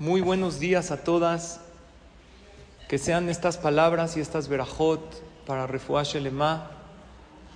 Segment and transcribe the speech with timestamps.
[0.00, 1.60] Muy buenos días a todas.
[2.88, 4.98] Que sean estas palabras y estas verajot
[5.46, 6.70] para Refuah Shelema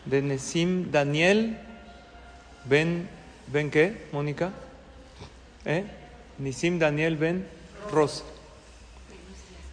[0.05, 1.59] de Nesim Daniel
[2.67, 3.09] Ben,
[3.47, 4.53] ¿Ben qué, Mónica?
[5.65, 5.85] ¿Eh?
[6.37, 7.49] Nesim Daniel Ben
[7.91, 8.25] Rosa.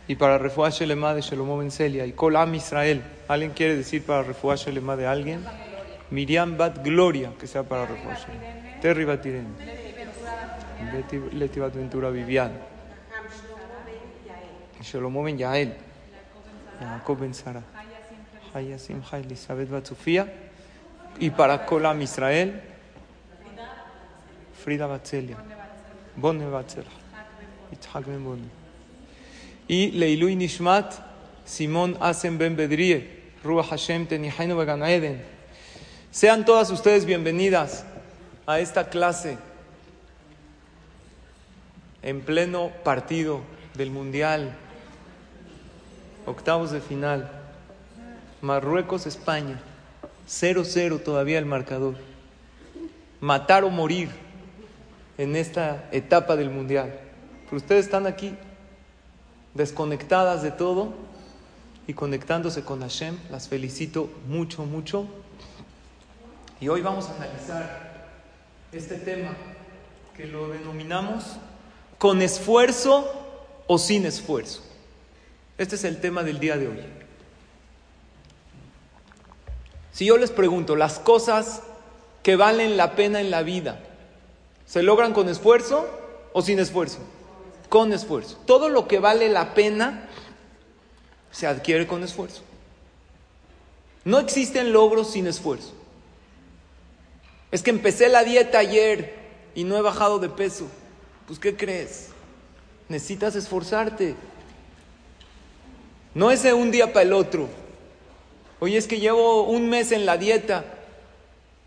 [0.07, 2.05] Y para Refuah Shelema de Shelomo Ben Celia.
[2.05, 3.03] Y Kol Am Israel.
[3.27, 5.43] ¿Alguien quiere decir para Refuah Shelema de alguien?
[6.09, 8.79] Miriam Bat Gloria, que sea para Refuah Shelema.
[8.79, 9.80] Terry Batiren.
[10.91, 12.51] Leti- Ventura Vivian.
[14.81, 15.75] Shelomo Ben Yael.
[16.79, 17.61] Jacob Ben Sara.
[18.53, 20.27] Haya Simcha Elizabeth Bat Sofía.
[21.19, 22.61] Y para Kol Am Israel.
[24.63, 25.37] Frida Batzelia.
[26.15, 26.89] Bonne Batzelia.
[27.71, 28.49] Yitzhak Ben Bonne.
[29.67, 30.93] Y Leilui Nishmat,
[31.45, 33.07] Simón Asen Ben Bedrie,
[33.43, 35.21] Ruach Hashem Tenihainu Began Eden.
[36.11, 37.85] Sean todas ustedes bienvenidas
[38.45, 39.37] a esta clase
[42.03, 43.41] en pleno partido
[43.75, 44.55] del Mundial,
[46.25, 47.29] octavos de final,
[48.41, 49.61] Marruecos-España,
[50.27, 51.95] 0-0 todavía el marcador.
[53.19, 54.09] Matar o morir
[55.17, 56.99] en esta etapa del Mundial.
[57.45, 58.35] Pero ustedes están aquí
[59.53, 60.93] desconectadas de todo
[61.85, 63.17] y conectándose con Hashem.
[63.29, 65.05] Las felicito mucho, mucho.
[66.59, 67.91] Y hoy vamos a analizar
[68.71, 69.31] este tema
[70.15, 71.37] que lo denominamos
[72.01, 73.13] con esfuerzo
[73.67, 74.63] o sin esfuerzo.
[75.59, 76.79] Este es el tema del día de hoy.
[79.91, 81.61] Si yo les pregunto, las cosas
[82.23, 83.83] que valen la pena en la vida,
[84.65, 85.87] ¿se logran con esfuerzo
[86.33, 86.97] o sin esfuerzo?
[87.69, 88.39] Con esfuerzo.
[88.47, 90.09] Todo lo que vale la pena
[91.29, 92.41] se adquiere con esfuerzo.
[94.05, 95.73] No existen logros sin esfuerzo.
[97.51, 99.19] Es que empecé la dieta ayer
[99.53, 100.65] y no he bajado de peso.
[101.27, 102.09] Pues ¿qué crees?
[102.89, 104.15] Necesitas esforzarte.
[106.13, 107.47] No es de un día para el otro.
[108.59, 110.65] Oye, es que llevo un mes en la dieta.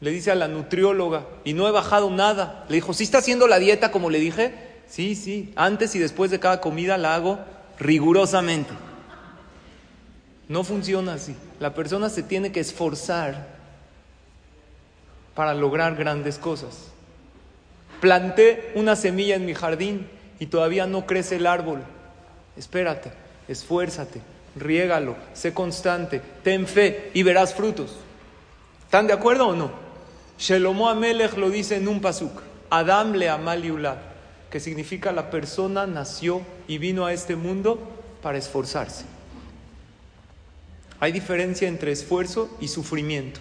[0.01, 2.67] Le dice a la nutrióloga y no he bajado nada.
[2.69, 4.55] Le dijo, ¿sí está haciendo la dieta como le dije?
[4.87, 5.53] Sí, sí.
[5.57, 7.39] Antes y después de cada comida la hago
[7.79, 8.73] rigurosamente.
[10.49, 11.35] No funciona así.
[11.59, 13.49] La persona se tiene que esforzar
[15.35, 16.94] para lograr grandes cosas.
[18.05, 20.07] Planté una semilla en mi jardín
[20.39, 21.81] y todavía no crece el árbol.
[22.55, 23.11] Espérate,
[23.49, 24.21] esfuérzate,
[24.57, 27.97] riégalo, sé constante, ten fe y verás frutos.
[28.85, 29.71] ¿Están de acuerdo o no?
[30.39, 32.43] Shelomo Amelech lo dice en un pasuk.
[32.69, 33.97] Adam le amal yulad,
[34.51, 37.79] que significa la persona nació y vino a este mundo
[38.21, 39.07] para esforzarse.
[41.01, 43.41] Hay diferencia entre esfuerzo y sufrimiento.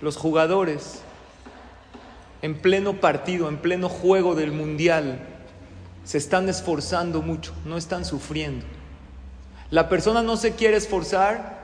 [0.00, 1.02] Los jugadores
[2.42, 5.20] en pleno partido, en pleno juego del mundial,
[6.04, 8.64] se están esforzando mucho, no están sufriendo.
[9.70, 11.58] La persona no se quiere esforzar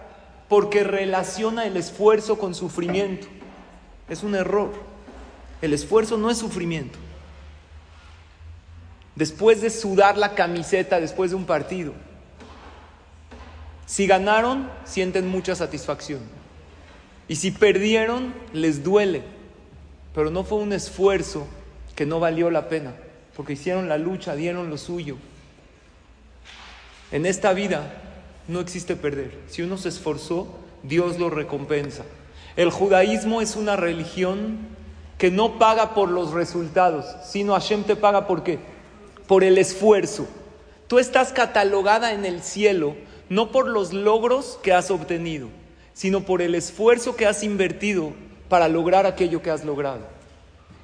[0.48, 3.26] porque relaciona el esfuerzo con sufrimiento.
[4.08, 4.72] Es un error.
[5.62, 6.98] El esfuerzo no es sufrimiento.
[9.14, 11.94] Después de sudar la camiseta después de un partido,
[13.86, 16.20] si ganaron, sienten mucha satisfacción.
[17.28, 19.22] Y si perdieron, les duele.
[20.14, 21.46] Pero no fue un esfuerzo
[21.94, 22.94] que no valió la pena,
[23.36, 25.16] porque hicieron la lucha, dieron lo suyo.
[27.12, 28.00] En esta vida
[28.48, 29.38] no existe perder.
[29.48, 30.48] Si uno se esforzó,
[30.82, 32.04] Dios lo recompensa.
[32.56, 34.58] El judaísmo es una religión
[35.18, 38.58] que no paga por los resultados, sino Hashem te paga por qué?
[39.26, 40.26] Por el esfuerzo.
[40.86, 42.94] Tú estás catalogada en el cielo
[43.28, 45.48] no por los logros que has obtenido,
[45.92, 48.12] sino por el esfuerzo que has invertido
[48.54, 50.02] para lograr aquello que has logrado.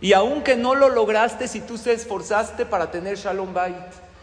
[0.01, 3.77] Y aunque no lo lograste, si tú te esforzaste para tener Shalom Bait,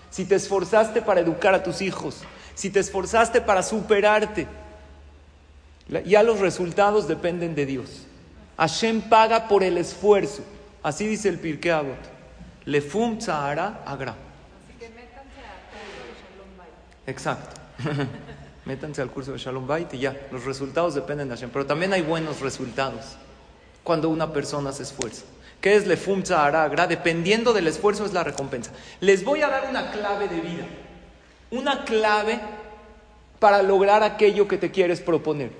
[0.09, 2.23] si te esforzaste para educar a tus hijos,
[2.55, 4.47] si te esforzaste para superarte,
[6.05, 8.05] ya los resultados dependen de Dios.
[8.57, 10.41] Hashem paga por el esfuerzo.
[10.83, 11.95] Así dice el Pirkei Avot.
[12.65, 14.13] Lefum tzahara agra.
[17.05, 17.61] Exacto.
[18.65, 21.49] Métanse al curso de Shalom Bait y ya, los resultados dependen de Hashem.
[21.49, 23.15] Pero también hay buenos resultados
[23.87, 25.23] cuando una persona se esfuerza.
[25.61, 26.87] ¿Qué es lefum tzaharagra?
[26.87, 28.69] Dependiendo del esfuerzo es la recompensa.
[28.99, 30.65] Les voy a dar una clave de vida.
[31.51, 32.37] Una clave
[33.39, 35.51] para lograr aquello que te quieres proponer.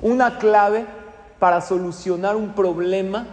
[0.00, 0.86] Una clave
[1.38, 3.26] para solucionar un problema,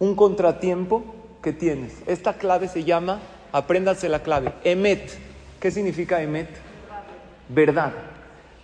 [0.00, 1.04] un contratiempo
[1.44, 1.92] que tienes.
[2.08, 3.20] Esta clave se llama,
[3.52, 5.16] apréndase la clave, emet.
[5.60, 6.48] ¿Qué significa emet?
[7.48, 7.92] Verdad.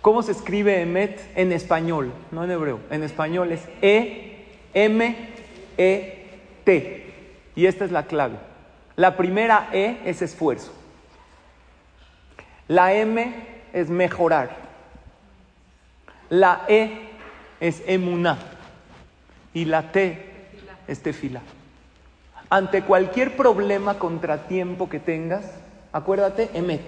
[0.01, 2.11] ¿Cómo se escribe emet en español?
[2.29, 2.81] No en hebreo.
[2.91, 4.32] En español es E,
[4.73, 5.15] M,
[5.77, 6.27] E,
[6.63, 7.13] T.
[7.55, 8.37] Y esta es la clave.
[8.95, 10.71] La primera E es esfuerzo.
[12.67, 13.33] La M
[13.73, 14.55] es mejorar.
[16.29, 17.09] La E
[17.59, 18.37] es emuná.
[19.53, 20.17] Y la T
[20.87, 21.41] es tefila.
[22.49, 25.45] Ante cualquier problema, contratiempo que tengas,
[25.91, 26.83] acuérdate, emet.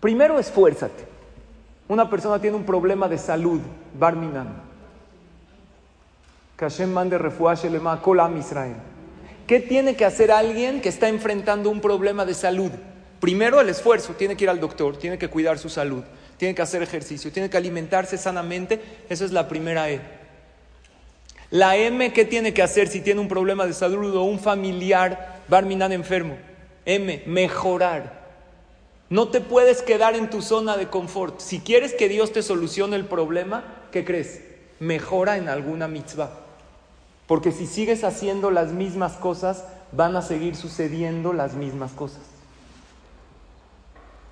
[0.00, 1.06] Primero esfuérzate.
[1.86, 3.60] Una persona tiene un problema de salud,
[6.62, 6.68] Barminan.
[6.68, 7.18] Kashem mande
[7.70, 8.76] lema kolam Israel.
[9.46, 12.70] ¿Qué tiene que hacer alguien que está enfrentando un problema de salud?
[13.20, 16.02] Primero el esfuerzo, tiene que ir al doctor, tiene que cuidar su salud,
[16.36, 20.00] tiene que hacer ejercicio, tiene que alimentarse sanamente, eso es la primera E.
[21.50, 25.42] La M, ¿qué tiene que hacer si tiene un problema de salud o un familiar
[25.48, 26.36] Barminan enfermo?
[26.86, 28.22] M, mejorar.
[29.10, 31.40] No te puedes quedar en tu zona de confort.
[31.40, 34.40] Si quieres que Dios te solucione el problema, ¿qué crees?
[34.80, 36.41] Mejora en alguna mitzvah.
[37.32, 42.20] Porque si sigues haciendo las mismas cosas, van a seguir sucediendo las mismas cosas.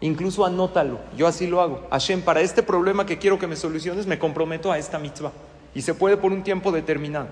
[0.02, 1.88] Incluso anótalo, yo así lo hago.
[1.91, 5.32] Hashem, para este problema que quiero que me soluciones, me comprometo a esta mitzvah.
[5.75, 7.29] Y se puede por un tiempo determinado.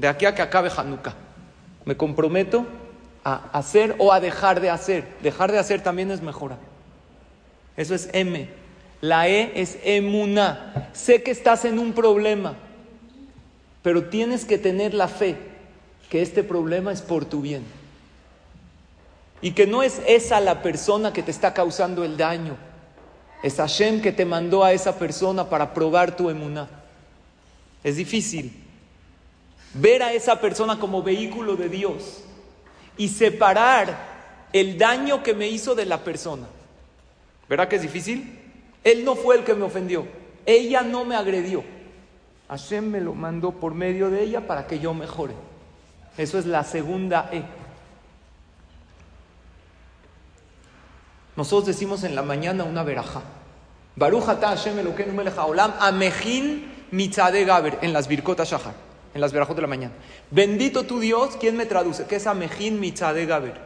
[0.00, 1.14] De aquí a que acabe Hanukkah.
[1.84, 2.66] Me comprometo
[3.22, 5.06] a hacer o a dejar de hacer.
[5.22, 6.58] Dejar de hacer también es mejorar.
[7.76, 8.50] Eso es M.
[9.00, 10.88] La E es emuna.
[10.92, 12.56] Sé que estás en un problema,
[13.84, 15.36] pero tienes que tener la fe
[16.08, 17.62] que este problema es por tu bien.
[19.42, 22.56] Y que no es esa la persona que te está causando el daño.
[23.42, 26.66] Es Hashem que te mandó a esa persona para probar tu emuná.
[27.82, 28.54] Es difícil
[29.74, 32.24] ver a esa persona como vehículo de Dios
[32.96, 36.46] y separar el daño que me hizo de la persona.
[37.50, 38.40] ¿Verdad que es difícil?
[38.82, 40.06] Él no fue el que me ofendió.
[40.46, 41.73] Ella no me agredió.
[42.48, 45.34] Hashem me lo mandó por medio de ella para que yo mejore.
[46.16, 47.44] Eso es la segunda E.
[51.36, 53.22] Nosotros decimos en la mañana una veraja.
[53.96, 58.74] Baruch Hashem Elokeinu melech haolam amejin mitzade gaber en las birkotas shahar,
[59.14, 59.94] en las verajot de la mañana.
[60.30, 62.06] Bendito tu Dios, ¿quién me traduce?
[62.06, 63.60] ¿Qué es amejin mitzade gaber?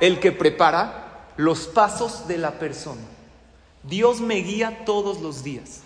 [0.00, 3.02] El que prepara los pasos de la persona.
[3.82, 5.82] Dios me guía todos los días.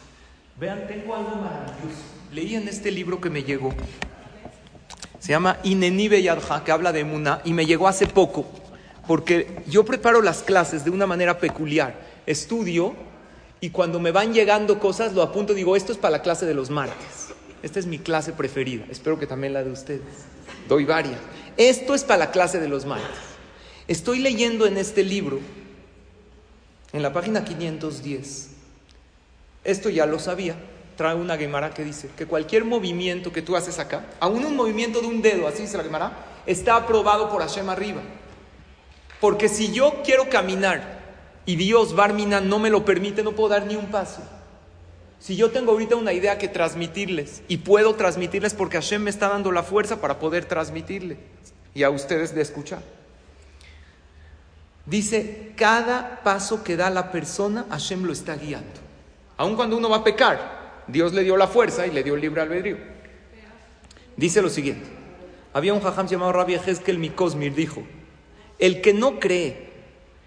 [0.59, 2.03] Vean, tengo algo maravilloso.
[2.33, 3.73] Leí en este libro que me llegó.
[5.19, 6.23] Se llama Inenibe
[6.65, 8.47] que habla de Muna, y me llegó hace poco
[9.07, 11.95] porque yo preparo las clases de una manera peculiar.
[12.27, 12.95] Estudio
[13.61, 16.55] y cuando me van llegando cosas lo apunto digo, esto es para la clase de
[16.55, 17.29] los martes.
[17.63, 18.85] Esta es mi clase preferida.
[18.91, 20.03] Espero que también la de ustedes.
[20.69, 21.19] Doy varias.
[21.57, 23.09] Esto es para la clase de los martes.
[23.89, 25.41] Estoy leyendo en este libro,
[26.93, 28.52] en la página 510.
[29.65, 30.57] Esto ya lo sabía.
[30.97, 35.01] Trae una Gemara que dice que cualquier movimiento que tú haces acá, aún un movimiento
[35.01, 36.13] de un dedo, así dice la Gemara,
[36.47, 38.03] está aprobado por Hashem arriba.
[39.21, 41.01] Porque si yo quiero caminar
[41.47, 44.21] y Dios, Barmina, no me lo permite, no puedo dar ni un paso.
[45.19, 49.29] Si yo tengo ahorita una idea que transmitirles y puedo transmitirles porque Hashem me está
[49.29, 51.17] dando la fuerza para poder transmitirle
[51.75, 52.83] y a ustedes de escuchar.
[54.85, 58.82] Dice, cada paso que da la persona, Hashem lo está guiando.
[59.43, 62.21] Aun cuando uno va a pecar, Dios le dio la fuerza y le dio el
[62.21, 62.77] libre albedrío.
[64.17, 64.89] Dice lo siguiente.
[65.53, 67.83] Había un jajam llamado Rabbi Hezkel Mikosmir, dijo,
[68.61, 69.73] el que no cree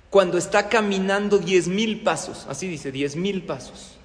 [0.10, 3.96] cuando está caminando diez mil pasos, así dice, diez mil pasos,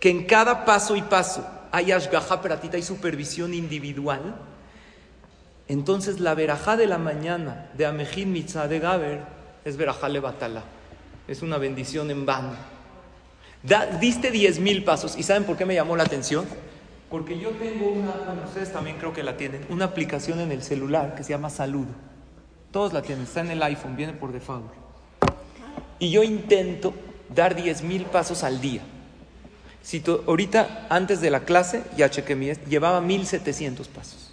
[0.00, 4.36] que en cada paso y paso hay ashgaha peratita y supervisión individual,
[5.68, 9.20] entonces la verajá de la mañana de Amejin Mitzah de Gaber
[9.66, 10.64] es verajá levatala.
[11.28, 12.79] Es una bendición en vano.
[14.00, 15.16] Diste diez mil pasos.
[15.16, 16.46] ¿Y saben por qué me llamó la atención?
[17.10, 20.62] Porque yo tengo una, bueno, ustedes también creo que la tienen, una aplicación en el
[20.62, 21.88] celular que se llama Saludo.
[22.70, 24.72] Todos la tienen, está en el iPhone, viene por default.
[25.98, 26.94] Y yo intento
[27.34, 28.82] dar 10 mil pasos al día.
[29.82, 34.32] Si ahorita, antes de la clase, ya chequé mi, llevaba 1700 pasos.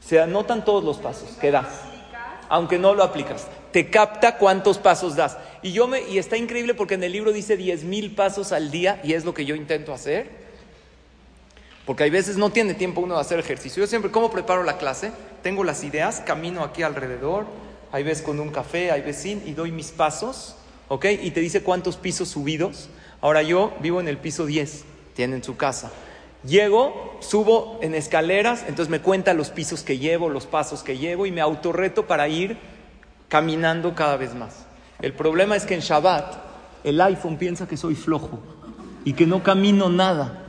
[0.00, 1.82] Se anotan todos los pasos que das,
[2.48, 3.46] aunque no lo aplicas.
[3.72, 5.38] Te capta cuántos pasos das.
[5.62, 8.70] Y, yo me, y está increíble porque en el libro dice 10 mil pasos al
[8.70, 10.42] día y es lo que yo intento hacer.
[11.86, 13.82] Porque hay veces no tiene tiempo uno de hacer ejercicio.
[13.82, 15.10] Yo siempre, ¿cómo preparo la clase?
[15.42, 17.46] Tengo las ideas, camino aquí alrededor,
[17.90, 20.54] hay veces con un café, hay veces y doy mis pasos,
[20.88, 21.06] ¿ok?
[21.22, 22.88] Y te dice cuántos pisos subidos.
[23.20, 25.90] Ahora yo vivo en el piso 10, tienen su casa.
[26.44, 31.26] Llego, subo en escaleras, entonces me cuenta los pisos que llevo, los pasos que llevo
[31.26, 32.58] y me autorreto para ir
[33.32, 34.66] caminando cada vez más.
[35.00, 36.34] El problema es que en Shabbat
[36.84, 38.40] el iPhone piensa que soy flojo
[39.06, 40.42] y que no camino nada.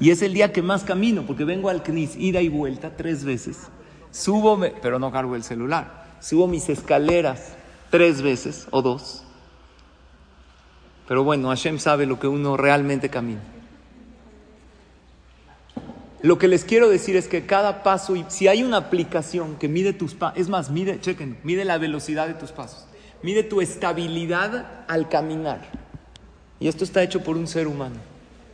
[0.00, 3.24] Y es el día que más camino, porque vengo al CNIS, ida y vuelta tres
[3.24, 3.68] veces.
[4.12, 6.06] Subo, pero no cargo el celular.
[6.20, 7.52] Subo mis escaleras
[7.90, 9.24] tres veces o dos.
[11.06, 13.42] Pero bueno, Hashem sabe lo que uno realmente camina.
[16.22, 19.66] Lo que les quiero decir es que cada paso, y si hay una aplicación que
[19.66, 22.86] mide tus pasos, es más, mide, chequen, mide la velocidad de tus pasos,
[23.22, 25.60] mide tu estabilidad al caminar.
[26.60, 27.96] Y esto está hecho por un ser humano.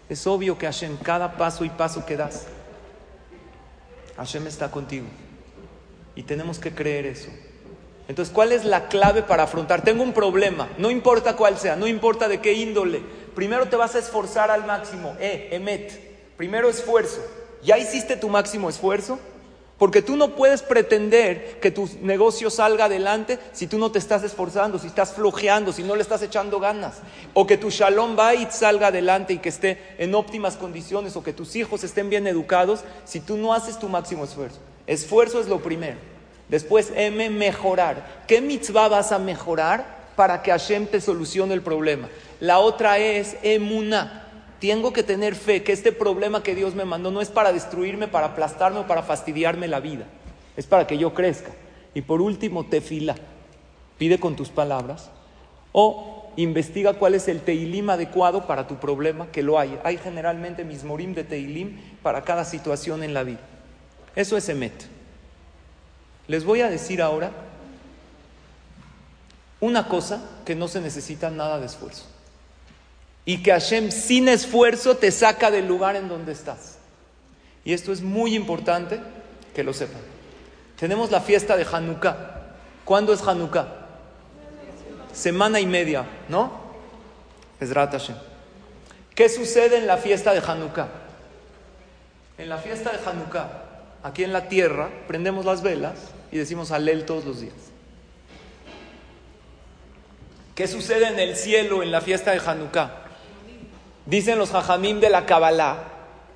[0.08, 2.46] Es obvio que Hashem, cada paso y paso que das,
[4.16, 5.06] Hashem está contigo.
[6.16, 7.28] Y tenemos que creer eso.
[8.08, 9.82] Entonces, ¿cuál es la clave para afrontar?
[9.82, 13.02] Tengo un problema, no importa cuál sea, no importa de qué índole.
[13.34, 15.14] Primero te vas a esforzar al máximo.
[15.20, 16.36] Eh, emet.
[16.38, 17.20] Primero esfuerzo.
[17.62, 19.18] ¿Ya hiciste tu máximo esfuerzo?
[19.78, 24.24] Porque tú no puedes pretender que tu negocio salga adelante si tú no te estás
[24.24, 26.96] esforzando, si estás flojeando, si no le estás echando ganas.
[27.32, 31.14] O que tu shalom bait salga adelante y que esté en óptimas condiciones.
[31.14, 34.58] O que tus hijos estén bien educados si tú no haces tu máximo esfuerzo.
[34.88, 35.96] Esfuerzo es lo primero.
[36.48, 38.24] Después, M, mejorar.
[38.26, 42.08] ¿Qué mitzvah vas a mejorar para que Hashem te solucione el problema?
[42.40, 44.27] La otra es emuná.
[44.60, 48.08] Tengo que tener fe que este problema que Dios me mandó no es para destruirme,
[48.08, 50.06] para aplastarme o para fastidiarme la vida.
[50.56, 51.50] Es para que yo crezca.
[51.94, 53.14] Y por último, tefila.
[53.98, 55.10] Pide con tus palabras.
[55.70, 59.78] O investiga cuál es el teilim adecuado para tu problema, que lo hay.
[59.84, 63.40] Hay generalmente mismorim de teilim para cada situación en la vida.
[64.16, 64.72] Eso es emet.
[66.26, 67.30] Les voy a decir ahora
[69.60, 72.06] una cosa que no se necesita nada de esfuerzo
[73.28, 76.78] y que Hashem sin esfuerzo te saca del lugar en donde estás.
[77.62, 78.98] Y esto es muy importante
[79.54, 80.00] que lo sepan.
[80.80, 82.16] Tenemos la fiesta de Hanukkah.
[82.86, 83.68] ¿Cuándo es Hanukkah?
[85.12, 86.52] Semana y media, ¿no?
[87.60, 88.16] Es Hashem.
[89.14, 90.88] ¿Qué sucede en la fiesta de Hanukkah?
[92.38, 93.50] En la fiesta de Hanukkah,
[94.04, 95.98] aquí en la tierra, prendemos las velas
[96.32, 97.52] y decimos Alel todos los días.
[100.54, 103.07] ¿Qué sucede en el cielo en la fiesta de Hanukkah?
[104.08, 105.84] Dicen los jajamim de la Kabbalah,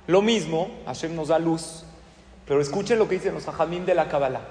[0.05, 1.83] lo mismo, Hashem nos da luz,
[2.45, 4.43] pero escuchen lo que dicen los jajamim de la Kabbalah.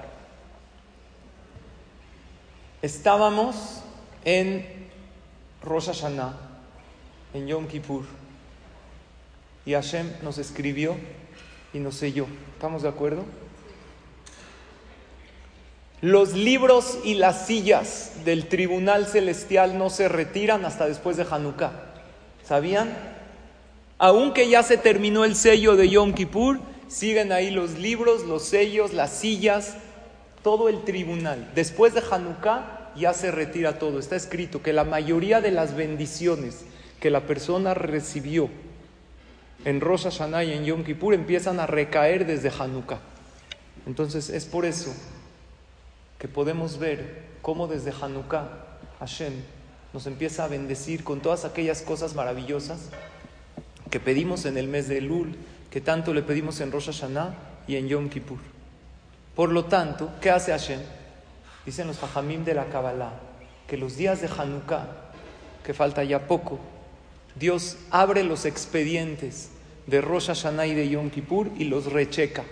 [2.82, 3.84] Estábamos
[4.24, 4.88] en
[5.62, 6.32] Rosh Hashanah,
[7.32, 8.02] en Yom Kippur,
[9.64, 10.96] y Hashem nos escribió
[11.72, 12.26] y nos selló.
[12.54, 13.24] ¿Estamos de acuerdo?
[16.00, 21.70] Los libros y las sillas del tribunal celestial no se retiran hasta después de Hanukkah.
[22.42, 23.11] ¿Sabían?
[24.02, 28.92] Aunque ya se terminó el sello de Yom Kippur, siguen ahí los libros, los sellos,
[28.92, 29.76] las sillas,
[30.42, 31.52] todo el tribunal.
[31.54, 34.00] Después de Hanukkah ya se retira todo.
[34.00, 36.64] Está escrito que la mayoría de las bendiciones
[36.98, 38.50] que la persona recibió
[39.64, 42.98] en Rosh Hashanah y en Yom Kippur empiezan a recaer desde Hanukkah.
[43.86, 44.92] Entonces es por eso
[46.18, 48.48] que podemos ver cómo desde Hanukkah
[48.98, 49.32] Hashem
[49.92, 52.90] nos empieza a bendecir con todas aquellas cosas maravillosas
[53.92, 55.36] que pedimos en el mes de Elul,
[55.70, 57.34] que tanto le pedimos en Rosh Hashanah
[57.68, 58.38] y en Yom Kippur.
[59.36, 60.80] Por lo tanto, ¿qué hace Hashem?
[61.66, 63.12] Dicen los Fajamim de la Kabbalah
[63.66, 64.86] que los días de Hanukkah,
[65.62, 66.58] que falta ya poco,
[67.34, 69.50] Dios abre los expedientes
[69.86, 72.44] de Rosh Hashanah y de Yom Kippur y los recheca.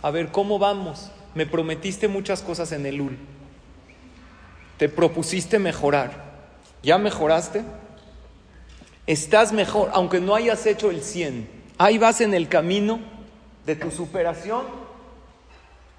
[0.00, 1.10] A ver, ¿cómo vamos?
[1.34, 3.18] Me prometiste muchas cosas en Elul.
[4.78, 6.32] Te propusiste mejorar.
[6.82, 7.62] ¿Ya mejoraste?
[9.08, 11.48] Estás mejor, aunque no hayas hecho el 100.
[11.78, 13.00] Ahí vas en el camino
[13.64, 14.62] de tu superación.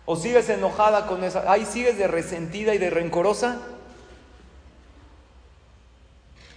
[0.06, 1.52] ¿O sigues enojada con esa?
[1.52, 3.58] ¿Ahí sigues de resentida y de rencorosa?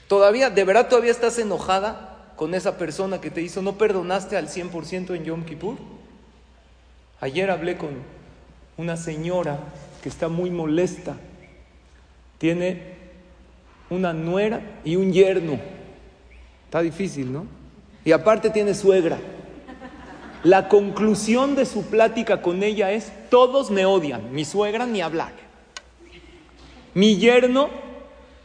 [0.08, 3.62] ¿Todavía, de verdad todavía estás enojada con esa persona que te hizo?
[3.62, 5.76] ¿No perdonaste al 100% en Yom Kippur?
[7.20, 7.90] Ayer hablé con
[8.76, 9.58] una señora
[10.02, 11.16] que está muy molesta.
[12.36, 12.94] Tiene
[13.88, 15.81] una nuera y un yerno.
[16.72, 17.44] Está difícil, ¿no?
[18.02, 19.18] Y aparte tiene suegra.
[20.42, 25.32] La conclusión de su plática con ella es, todos me odian, mi suegra ni hablar.
[26.94, 27.68] Mi yerno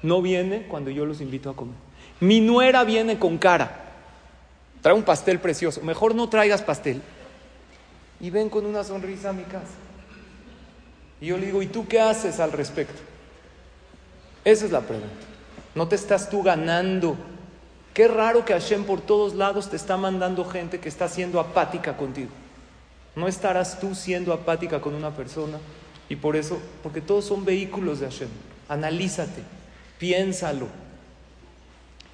[0.03, 1.75] no viene cuando yo los invito a comer.
[2.19, 3.93] Mi nuera viene con cara.
[4.81, 5.81] Trae un pastel precioso.
[5.81, 7.01] Mejor no traigas pastel.
[8.19, 9.77] y ven con una sonrisa a mi casa.
[11.21, 13.01] Y yo le digo, ¿y tú qué haces al respecto?
[14.43, 15.15] Esa es la pregunta.
[15.75, 17.15] ¿No te estás tú ganando?
[17.97, 21.97] Qué raro que Hashem por todos lados te está mandando gente que está siendo apática
[21.97, 22.29] contigo.
[23.15, 25.57] ¿No estarás tú siendo apática con una persona?
[26.07, 28.27] Y por eso, porque todos son vehículos de Hashem.
[28.69, 29.41] Analízate,
[29.97, 30.67] piénsalo.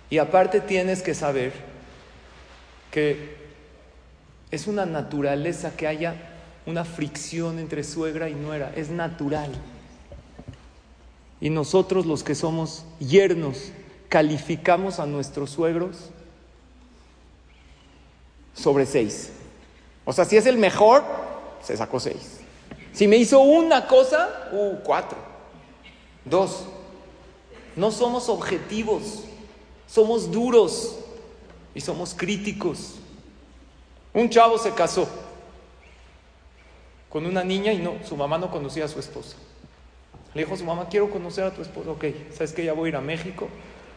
[0.09, 1.51] Y aparte tienes que saber
[2.89, 3.35] que
[4.51, 6.15] es una naturaleza que haya
[6.65, 9.51] una fricción entre suegra y nuera, es natural.
[11.41, 13.73] Y nosotros los que somos yernos,
[14.13, 16.11] calificamos a nuestros suegros
[18.53, 19.31] sobre seis.
[20.05, 21.03] O sea, si es el mejor,
[21.63, 22.41] se sacó seis.
[22.91, 25.17] Si me hizo una cosa, uh, cuatro.
[26.25, 26.65] Dos.
[27.75, 29.23] No somos objetivos,
[29.87, 30.99] somos duros
[31.73, 32.97] y somos críticos.
[34.13, 35.07] Un chavo se casó
[37.09, 39.37] con una niña y no, su mamá no conocía a su esposa.
[40.35, 41.89] Le dijo a su mamá, quiero conocer a tu esposa.
[41.89, 43.49] Ok, sabes que ya voy a ir a México,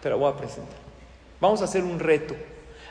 [0.09, 0.79] te voy a presentar.
[1.41, 2.35] Vamos a hacer un reto.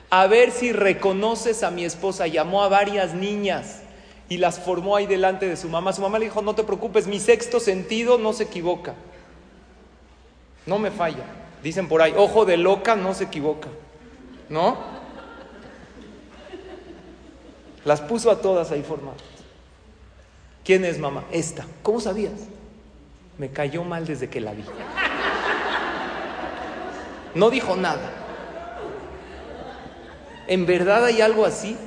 [0.09, 2.27] A ver si reconoces a mi esposa.
[2.27, 3.81] Llamó a varias niñas
[4.29, 5.93] y las formó ahí delante de su mamá.
[5.93, 8.95] Su mamá le dijo, no te preocupes, mi sexto sentido no se equivoca.
[10.65, 11.23] No me falla.
[11.63, 13.69] Dicen por ahí, ojo de loca no se equivoca.
[14.49, 14.77] ¿No?
[17.83, 19.21] Las puso a todas ahí formadas.
[20.63, 21.23] ¿Quién es mamá?
[21.31, 21.65] Esta.
[21.83, 22.33] ¿Cómo sabías?
[23.37, 24.63] Me cayó mal desde que la vi.
[27.35, 28.11] No dijo nada.
[30.47, 31.77] ¿En verdad hay algo así?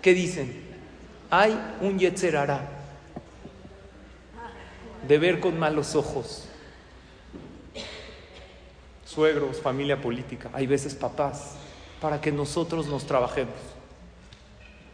[0.00, 0.64] ¿Qué dicen?
[1.30, 2.60] Hay un yetzerará
[5.06, 6.48] de ver con malos ojos.
[9.04, 11.54] Suegros, familia política, hay veces papás,
[12.00, 13.54] para que nosotros nos trabajemos.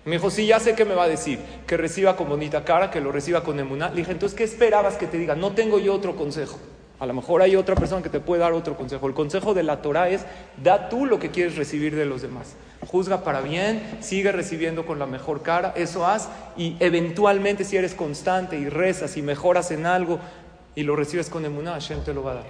[0.04, 2.90] Me dijo, sí, ya sé qué me va a decir, que reciba con bonita cara,
[2.90, 3.90] que lo reciba con emuná.
[3.90, 5.34] Le dije, entonces, ¿qué esperabas que te diga?
[5.36, 6.58] No tengo yo otro consejo.
[7.02, 9.08] A lo mejor hay otra persona que te puede dar otro consejo.
[9.08, 10.24] El consejo de la Torah es,
[10.62, 12.54] da tú lo que quieres recibir de los demás.
[12.86, 17.96] Juzga para bien, sigue recibiendo con la mejor cara, eso haz y eventualmente si eres
[17.96, 20.20] constante y rezas y mejoras en algo
[20.76, 22.46] y lo recibes con emuná, Hashem te lo va a dar.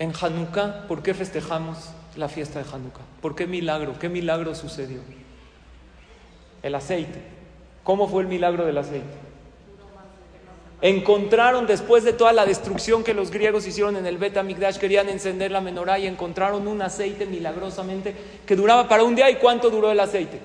[0.00, 3.02] En Hanukkah, ¿por qué festejamos la fiesta de Hanukkah?
[3.22, 3.96] ¿Por qué milagro?
[4.00, 4.98] ¿Qué milagro sucedió?
[6.64, 7.22] El aceite.
[7.84, 9.29] ¿Cómo fue el milagro del aceite?
[10.82, 15.10] Encontraron después de toda la destrucción que los griegos hicieron en el Bet Amigdash, querían
[15.10, 18.14] encender la menorá y encontraron un aceite milagrosamente
[18.46, 19.28] que duraba para un día.
[19.28, 20.40] ¿Y cuánto duró el aceite?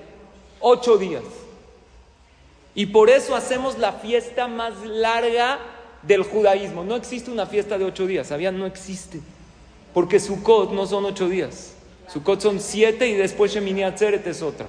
[0.60, 1.22] Ocho días.
[2.74, 5.58] Y por eso hacemos la fiesta más larga
[6.02, 6.84] del judaísmo.
[6.84, 8.58] No existe una fiesta de ocho días, ¿sabían?
[8.58, 9.20] No existe.
[9.94, 11.72] Porque Sukkot no son ocho días.
[12.08, 14.66] Sukkot son siete y después Shemini Atzeret es otra.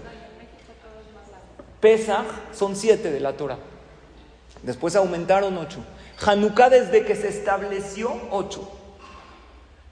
[1.81, 3.57] Pesach son siete de la Torah.
[4.63, 5.83] Después aumentaron ocho.
[6.25, 8.71] Hanukkah desde que se estableció ocho.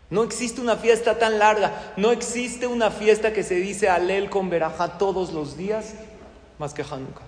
[0.10, 1.94] No existe una fiesta tan larga.
[1.98, 5.94] No existe una fiesta que se dice Alel con Berajá todos los días
[6.60, 7.26] más que Hanukkah.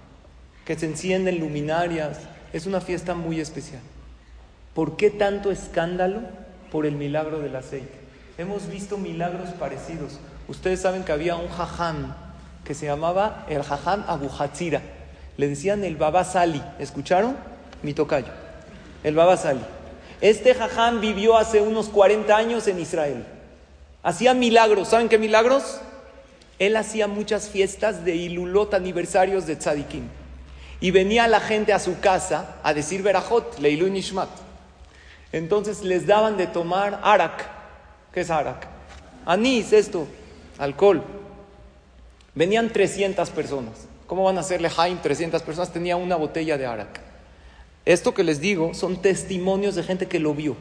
[0.66, 2.20] Que se encienden luminarias.
[2.54, 3.82] Es una fiesta muy especial.
[4.74, 6.22] ¿Por qué tanto escándalo?
[6.72, 8.00] Por el milagro del aceite.
[8.38, 10.20] Hemos visto milagros parecidos.
[10.48, 12.16] Ustedes saben que había un jaján
[12.64, 14.82] que se llamaba el jaján Abu Hatzira.
[15.38, 16.62] Le decían el Baba Sali.
[16.80, 17.38] ¿Escucharon?
[17.84, 18.34] Mi tocayo.
[19.04, 19.62] El Baba Sali.
[20.20, 23.24] Este jaján vivió hace unos 40 años en Israel.
[24.02, 24.90] Hacía milagros.
[24.90, 25.80] ¿Saben qué milagros?
[26.58, 30.08] Él hacía muchas fiestas de Ilulot aniversarios de Tzadikim.
[30.80, 34.30] Y venía la gente a su casa a decir Berajot, Leilu Nishmat.
[35.32, 37.46] Entonces les daban de tomar arak.
[38.12, 38.68] ¿Qué es arak?
[39.26, 40.08] Anís, esto,
[40.58, 41.04] alcohol.
[42.34, 43.88] Venían 300 personas.
[44.08, 45.72] ¿Cómo van a hacerle Jaime 300 personas?
[45.72, 47.02] Tenía una botella de arak.
[47.86, 50.56] Esto que les digo son testimonios de gente que lo vio.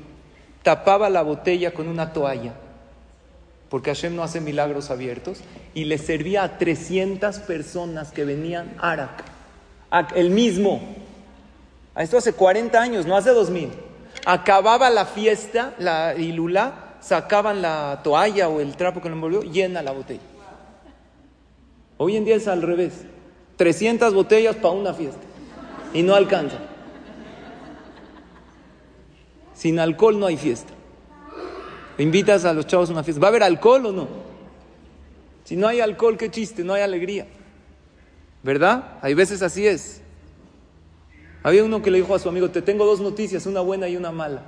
[0.63, 2.55] Tapaba la botella con una toalla,
[3.69, 5.39] porque Hashem no hace milagros abiertos,
[5.75, 9.25] y le servía a 300 personas que venían arak.
[10.17, 10.81] El mismo.
[11.97, 13.71] Esto hace 40 años, no hace 2000.
[14.25, 19.83] Acababa la fiesta, la ilula, sacaban la toalla o el trapo que lo envolvió, llena
[19.83, 20.21] la botella.
[21.97, 23.05] Hoy en día es al revés.
[23.57, 25.21] 300 botellas para una fiesta.
[25.93, 26.59] Y no alcanza.
[29.55, 30.73] Sin alcohol no hay fiesta.
[31.99, 33.21] Invitas a los chavos a una fiesta.
[33.21, 34.09] ¿Va a haber alcohol o no?
[35.45, 37.27] Si no hay alcohol, qué chiste, no hay alegría.
[38.43, 38.99] ¿Verdad?
[39.01, 40.03] Hay veces así es.
[41.43, 43.97] Había uno que le dijo a su amigo, te tengo dos noticias, una buena y
[43.97, 44.43] una mala.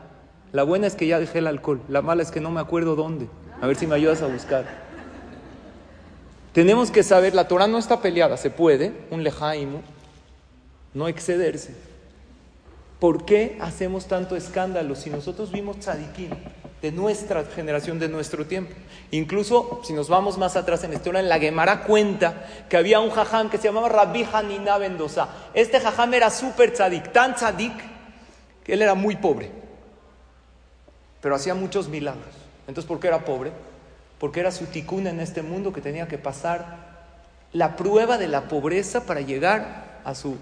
[0.53, 2.97] La buena es que ya dejé el alcohol, la mala es que no me acuerdo
[2.97, 3.29] dónde.
[3.61, 4.88] A ver si me ayudas a buscar.
[6.59, 9.81] Tenemos que saber, la Torah no está peleada, se puede, un lejaimo,
[10.93, 11.73] no excederse.
[12.99, 16.31] ¿Por qué hacemos tanto escándalo si nosotros vimos tzadikim
[16.83, 18.73] de nuestra generación, de nuestro tiempo?
[19.13, 22.99] Incluso, si nos vamos más atrás en la historia, en la Gemara cuenta que había
[22.99, 25.29] un jajam que se llamaba Rabbi Hanina Mendoza.
[25.55, 27.75] Este jajam era súper tzadik, tan tzadik,
[28.65, 29.49] que él era muy pobre,
[31.21, 32.35] pero hacía muchos milagros.
[32.67, 33.53] Entonces, ¿por qué era pobre?
[34.19, 36.89] Porque era su ticún en este mundo que tenía que pasar
[37.53, 40.37] la prueba de la pobreza para llegar a su,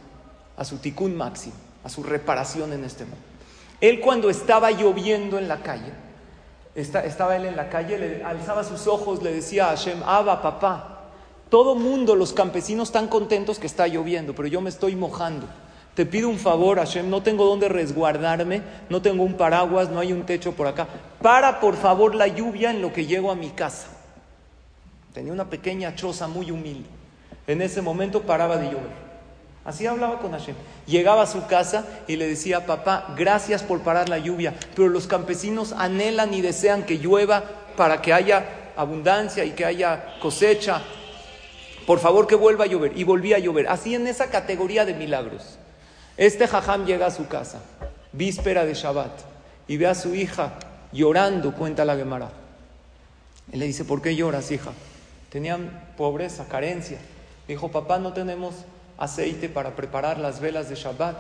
[0.56, 3.20] a su ticún máximo a su reparación en este mundo.
[3.80, 5.92] Él cuando estaba lloviendo en la calle,
[6.74, 11.04] estaba él en la calle, le alzaba sus ojos, le decía a Hashem, Abba, papá,
[11.48, 15.46] todo mundo, los campesinos están contentos que está lloviendo, pero yo me estoy mojando.
[15.94, 20.12] Te pido un favor, Hashem, no tengo dónde resguardarme, no tengo un paraguas, no hay
[20.12, 20.88] un techo por acá.
[21.26, 23.88] Para, por favor, la lluvia en lo que llego a mi casa.
[25.12, 26.88] Tenía una pequeña choza muy humilde.
[27.48, 28.94] En ese momento paraba de llover.
[29.64, 30.54] Así hablaba con Hashem.
[30.86, 35.08] Llegaba a su casa y le decía, papá, gracias por parar la lluvia, pero los
[35.08, 37.42] campesinos anhelan y desean que llueva
[37.76, 38.44] para que haya
[38.76, 40.80] abundancia y que haya cosecha.
[41.88, 42.96] Por favor que vuelva a llover.
[42.96, 43.66] Y volvía a llover.
[43.66, 45.58] Así en esa categoría de milagros.
[46.16, 47.58] Este jajam llega a su casa,
[48.12, 49.10] víspera de Shabbat,
[49.66, 50.52] y ve a su hija
[50.96, 52.30] llorando, cuenta la Gemara.
[53.52, 54.72] Él le dice, ¿por qué lloras, hija?
[55.30, 56.98] Tenían pobreza, carencia.
[57.46, 58.54] Dijo, papá, no tenemos
[58.98, 61.16] aceite para preparar las velas de Shabbat.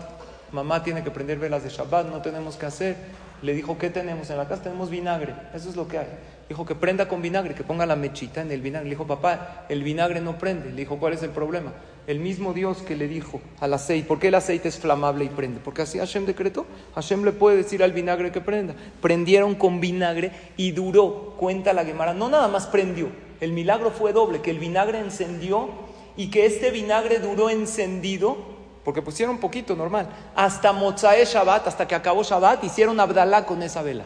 [0.50, 2.96] Mamá tiene que prender velas de Shabbat, no tenemos que hacer.
[3.42, 4.64] Le dijo, ¿qué tenemos en la casa?
[4.64, 6.08] Tenemos vinagre, eso es lo que hay.
[6.48, 8.88] Dijo que prenda con vinagre, que ponga la mechita en el vinagre.
[8.88, 10.70] Le dijo, papá, el vinagre no prende.
[10.70, 11.72] Le dijo, ¿cuál es el problema?
[12.06, 15.28] El mismo Dios que le dijo al aceite, ¿por qué el aceite es flamable y
[15.28, 15.60] prende?
[15.64, 16.64] Porque así Hashem decretó.
[16.94, 18.74] Hashem le puede decir al vinagre que prenda.
[19.00, 22.14] Prendieron con vinagre y duró, cuenta la Gemara.
[22.14, 23.08] No nada más prendió,
[23.40, 25.68] el milagro fue doble, que el vinagre encendió
[26.16, 28.36] y que este vinagre duró encendido,
[28.84, 33.82] porque pusieron poquito normal, hasta Mozae Shabbat, hasta que acabó Shabbat, hicieron Abdalá con esa
[33.82, 34.04] vela.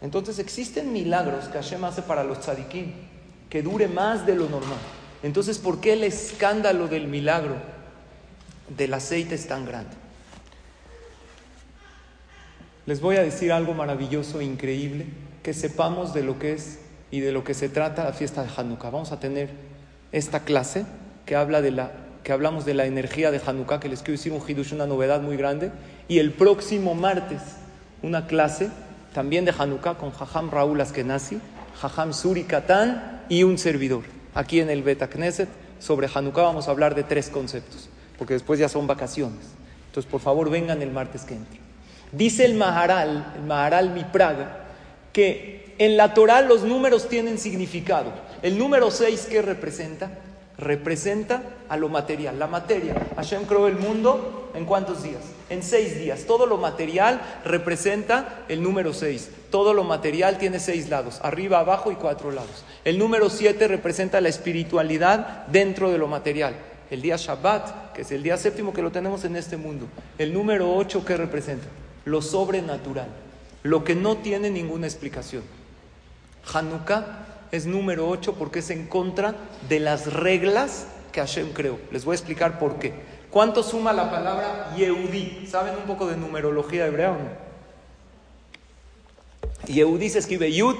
[0.00, 2.92] Entonces existen milagros que Hashem hace para los tzadikim,
[3.50, 4.78] que dure más de lo normal.
[5.22, 7.56] Entonces, ¿por qué el escándalo del milagro
[8.76, 9.90] del aceite es tan grande?
[12.86, 15.06] Les voy a decir algo maravilloso, increíble,
[15.42, 16.78] que sepamos de lo que es
[17.10, 18.90] y de lo que se trata la fiesta de Hanukkah.
[18.90, 19.50] Vamos a tener
[20.12, 20.86] esta clase
[21.26, 24.32] que habla de la que hablamos de la energía de Hanukkah, que les quiero decir
[24.32, 25.70] un hidush, una novedad muy grande,
[26.08, 27.40] y el próximo martes
[28.02, 28.70] una clase
[29.12, 31.40] también de Hanukkah con Jajam Raúl Askenazi,
[31.80, 34.04] Jajam Suri Katán y un servidor.
[34.34, 38.58] Aquí en el Beta Knesset, sobre Hanukkah vamos a hablar de tres conceptos, porque después
[38.58, 39.46] ya son vacaciones.
[39.86, 41.60] Entonces, por favor, vengan el martes que entre.
[42.12, 44.64] Dice el Maharal, el Maharal Mi Praga,
[45.12, 48.12] que en la Torah los números tienen significado.
[48.42, 50.10] El número 6, ¿qué representa?
[50.58, 52.38] Representa a lo material.
[52.38, 52.94] La materia.
[53.16, 55.22] Hashem creó el mundo en cuántos días?
[55.48, 56.24] En seis días.
[56.24, 59.30] Todo lo material representa el número 6.
[59.50, 62.64] Todo lo material tiene seis lados, arriba, abajo y cuatro lados.
[62.84, 66.54] El número 7 representa la espiritualidad dentro de lo material.
[66.90, 69.86] El día Shabbat, que es el día séptimo que lo tenemos en este mundo.
[70.18, 71.66] El número 8, ¿qué representa?
[72.04, 73.08] Lo sobrenatural.
[73.62, 75.42] Lo que no tiene ninguna explicación.
[76.52, 79.34] Hanukkah es número 8 porque es en contra
[79.68, 81.78] de las reglas que Hashem creó.
[81.90, 82.92] Les voy a explicar por qué.
[83.30, 85.46] ¿Cuánto suma la palabra Yehudi?
[85.46, 87.48] ¿Saben un poco de numerología hebrea o no?
[89.66, 90.76] Yehudi se escribe Yud,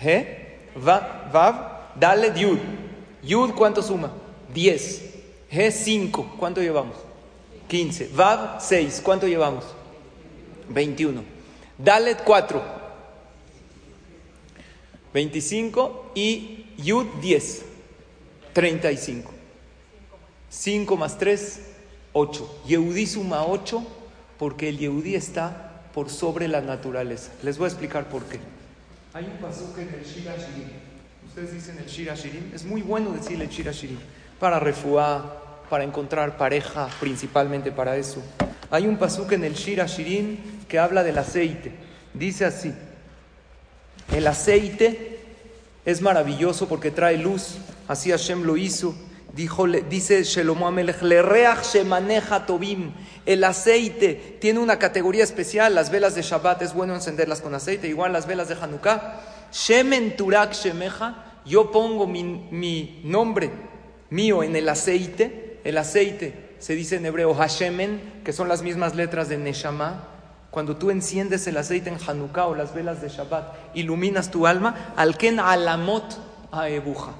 [0.00, 1.54] He, Vav, Vav,
[1.98, 2.58] Dalet, Yud.
[3.22, 4.12] Yud, ¿cuánto suma?
[4.52, 5.14] 10.
[5.50, 6.36] He, 5.
[6.38, 6.96] ¿Cuánto llevamos?
[7.68, 8.10] 15.
[8.14, 9.00] Vav, 6.
[9.04, 9.64] ¿Cuánto llevamos?
[10.68, 11.22] 21.
[11.78, 12.83] Dalet, 4.
[15.14, 17.64] 25 y Yud 10,
[18.52, 19.32] 35.
[20.50, 21.60] 5 más 3,
[22.12, 22.62] 8.
[22.66, 23.86] Yehudí suma 8
[24.38, 27.30] porque el Yehudí está por sobre la naturaleza.
[27.44, 28.40] Les voy a explicar por qué.
[29.12, 30.68] Hay un pasaje en el Shira Shirim.
[31.28, 32.50] Ustedes dicen el Shira Shirim.
[32.52, 33.98] Es muy bueno decir el Shira Shirim.
[34.40, 38.20] Para refuar, para encontrar pareja, principalmente para eso.
[38.68, 41.70] Hay un pasuk en el Shira Shirim que habla del aceite.
[42.12, 42.74] Dice así.
[44.14, 45.18] El aceite
[45.84, 47.56] es maravilloso porque trae luz,
[47.88, 48.94] así Hashem lo hizo.
[49.34, 52.92] Dijo, dice Shelomo Amelech, le reach maneja tobim.
[53.26, 55.74] El aceite tiene una categoría especial.
[55.74, 59.20] Las velas de Shabbat es bueno encenderlas con aceite, igual las velas de Hanukkah.
[59.52, 63.50] Shemen turak shemeja, yo pongo mi, mi, nombre
[64.10, 65.58] mío en el aceite.
[65.64, 70.13] El aceite se dice en hebreo Hashemen, que son las mismas letras de Neshama.
[70.54, 74.92] Cuando tú enciendes el aceite en Hanukkah o las velas de Shabbat, iluminas tu alma,
[74.94, 76.04] al ken alamot
[76.52, 77.10] aebuja.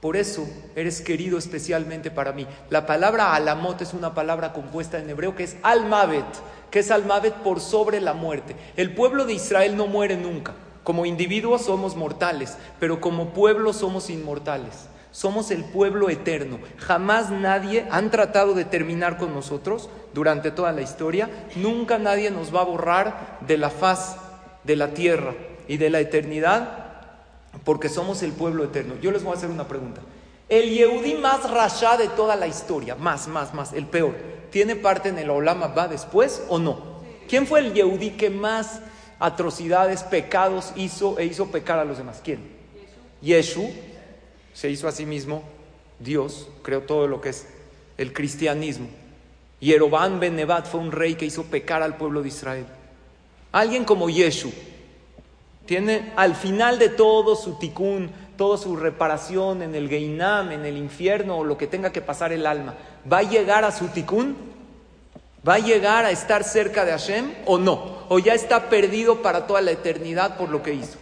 [0.00, 2.46] Por eso eres querido especialmente para mí.
[2.70, 6.24] La palabra alamot es una palabra compuesta en hebreo que es almavet,
[6.70, 8.56] que es almavet por sobre la muerte.
[8.78, 10.54] El pueblo de Israel no muere nunca.
[10.82, 14.88] Como individuos somos mortales, pero como pueblo somos inmortales.
[15.12, 16.58] Somos el pueblo eterno.
[16.78, 21.28] Jamás nadie han tratado de terminar con nosotros durante toda la historia.
[21.56, 24.16] Nunca nadie nos va a borrar de la faz
[24.64, 25.34] de la tierra
[25.68, 26.80] y de la eternidad
[27.64, 28.94] porque somos el pueblo eterno.
[29.00, 30.00] Yo les voy a hacer una pregunta.
[30.48, 34.16] El Yehudí más rasha de toda la historia, más, más, más, el peor,
[34.50, 37.00] ¿tiene parte en el Olama va después o no?
[37.28, 38.80] ¿Quién fue el Yehudí que más
[39.20, 42.20] atrocidades, pecados hizo e hizo pecar a los demás?
[42.24, 42.40] ¿Quién?
[43.22, 43.70] Yeshu
[44.60, 45.42] se hizo a sí mismo
[45.98, 47.46] Dios, creó todo lo que es
[47.96, 48.88] el cristianismo.
[49.58, 52.66] Yerobán Ben Nebat fue un rey que hizo pecar al pueblo de Israel.
[53.52, 54.52] Alguien como Yeshu,
[55.64, 60.76] tiene al final de todo su tikkun, toda su reparación en el Geinam, en el
[60.76, 62.74] infierno o lo que tenga que pasar el alma.
[63.10, 64.36] ¿Va a llegar a su tikkun?
[65.48, 68.04] ¿Va a llegar a estar cerca de Hashem o no?
[68.10, 70.98] ¿O ya está perdido para toda la eternidad por lo que hizo?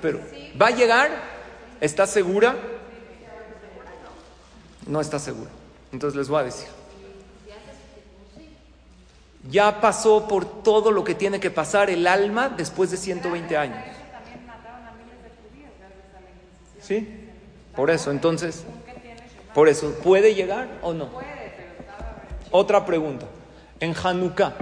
[0.00, 0.18] Pero,
[0.60, 1.31] ¿va a llegar?
[1.82, 2.56] ¿Está segura?
[4.86, 5.50] No está segura.
[5.92, 6.68] Entonces les voy a decir
[9.50, 13.78] ya pasó por todo lo que tiene que pasar el alma después de 120 años.
[16.80, 17.08] ¿Sí?
[17.74, 18.64] Por eso, entonces,
[19.54, 21.10] por eso, ¿puede llegar o no?
[22.50, 23.26] Otra pregunta.
[23.80, 24.54] En Hanukkah,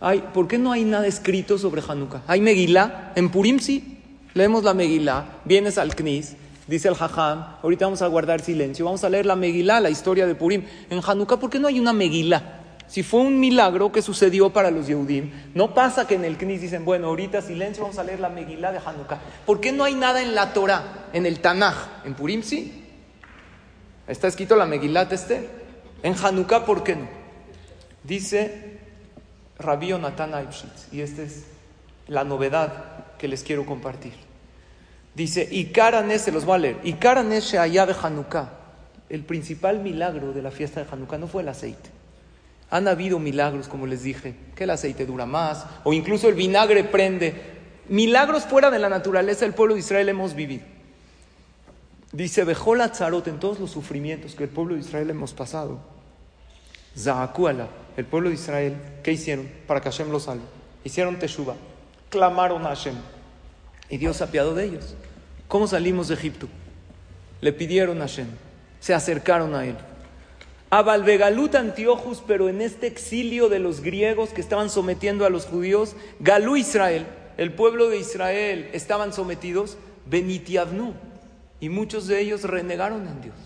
[0.00, 2.22] hay, ¿por qué no hay nada escrito sobre Hanukkah?
[2.26, 3.12] ¿Hay Megilá?
[3.14, 4.00] En Purim sí.
[4.34, 9.04] Leemos la Megilá, vienes al Knis, dice el Jajam, ahorita vamos a guardar silencio, vamos
[9.04, 10.64] a leer la Megilá, la historia de Purim.
[10.90, 12.60] En Hanukkah, ¿por qué no hay una Megilá?
[12.86, 16.60] Si fue un milagro que sucedió para los Yehudim, no pasa que en el Knis
[16.60, 19.18] dicen, bueno, ahorita silencio, vamos a leer la Megilá de Hanukkah.
[19.46, 21.74] ¿Por qué no hay nada en la Torah, en el Tanaj?
[22.04, 22.84] En Purim sí.
[24.06, 25.48] Está escrito la Megilá de Esther.
[26.02, 27.08] En Hanukkah, ¿por qué no?
[28.02, 28.78] Dice
[29.58, 31.44] Rabbi Aibshitz, y esta es
[32.06, 34.12] la novedad que les quiero compartir.
[35.14, 35.72] Dice, y
[36.18, 36.96] se los voy a leer, y
[37.56, 38.50] allá de Hanukkah.
[39.08, 41.94] El principal milagro de la fiesta de Hanukkah no fue el aceite
[42.74, 46.82] han habido milagros, como les dije, que el aceite dura más, o incluso el vinagre
[46.82, 47.32] prende.
[47.88, 50.64] Milagros fuera de la naturaleza del pueblo de Israel hemos vivido.
[52.10, 55.78] Dice, Bejola Tzarot, en todos los sufrimientos que el pueblo de Israel hemos pasado.
[56.98, 60.42] Zahakuala, el pueblo de Israel, ¿qué hicieron para que Hashem los salve?
[60.82, 61.54] Hicieron Teshuva,
[62.10, 62.96] clamaron a Hashem,
[63.88, 64.94] y Dios se de ellos.
[65.48, 66.48] ¿Cómo salimos de Egipto?
[67.40, 68.28] Le pidieron a Hashem,
[68.80, 69.76] se acercaron a él.
[70.70, 75.46] A Valvegalut Antiochus, pero en este exilio de los griegos que estaban sometiendo a los
[75.46, 80.94] judíos, Galú Israel, el pueblo de Israel, estaban sometidos, Benitiavnu,
[81.60, 83.36] y muchos de ellos renegaron en Dios.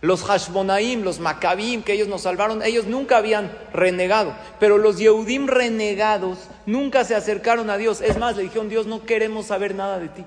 [0.00, 5.48] Los Hashbonaim, los Maccabim, que ellos nos salvaron, ellos nunca habían renegado, pero los Yehudim
[5.48, 8.00] renegados nunca se acercaron a Dios.
[8.00, 10.24] Es más, le dijeron, Dios, no queremos saber nada de ti.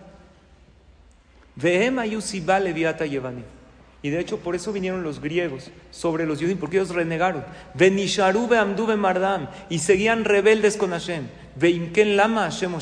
[4.03, 7.45] Y de hecho, por eso vinieron los griegos sobre los judíos, porque ellos renegaron.
[7.75, 9.47] Benisharube amdube mardam.
[9.69, 11.27] Y seguían rebeldes con Hashem.
[11.55, 12.73] Veinken lama Hashem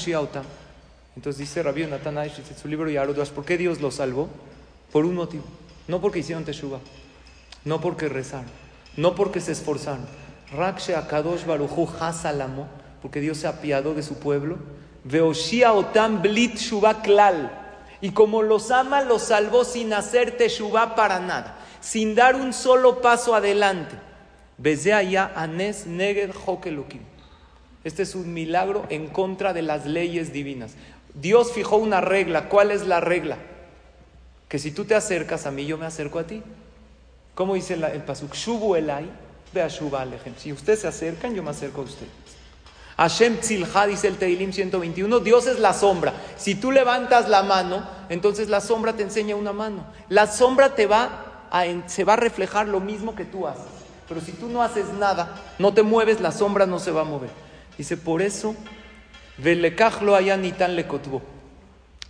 [1.15, 4.29] Entonces dice Rabbi Nathan en su libro Yarodas, ¿por qué Dios los salvó?
[4.91, 5.43] Por un motivo.
[5.89, 6.79] No porque hicieron teshuva.
[7.65, 8.45] No porque rezaron.
[8.95, 10.07] No porque se esforzaron.
[10.53, 12.69] Rakshe akadosh baruchu hasalamo.
[13.01, 14.57] Porque Dios se apiadó de su pueblo.
[15.03, 16.57] Veoshia otam blit
[17.03, 17.59] klal
[18.01, 23.01] y como los ama, los salvó sin hacer teshuvah para nada, sin dar un solo
[23.01, 23.95] paso adelante.
[24.93, 27.01] allá anes neged hokelukim.
[27.83, 30.75] Este es un milagro en contra de las leyes divinas.
[31.13, 32.47] Dios fijó una regla.
[32.49, 33.37] ¿Cuál es la regla?
[34.49, 36.43] Que si tú te acercas a mí, yo me acerco a ti.
[37.35, 38.33] ¿Cómo dice el pasuk?
[38.33, 39.09] Shubu elai,
[39.53, 42.11] ve a Si ustedes se acercan, yo me acerco a ustedes.
[42.97, 46.13] Hashem Tzilha, dice el Teilim 121, Dios es la sombra.
[46.35, 49.85] Si tú levantas la mano, entonces la sombra te enseña una mano.
[50.09, 53.63] La sombra te va a, se va a reflejar lo mismo que tú haces.
[54.09, 57.05] Pero si tú no haces nada, no te mueves, la sombra no se va a
[57.05, 57.29] mover.
[57.77, 58.53] Dice, por eso,
[60.17, 60.83] allá ni tan le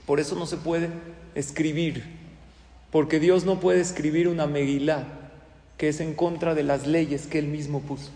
[0.06, 0.90] Por eso no se puede
[1.36, 2.19] escribir.
[2.92, 5.06] Porque Dios no puede escribir una megilá
[5.78, 8.12] que es en contra de las leyes que Él mismo puso.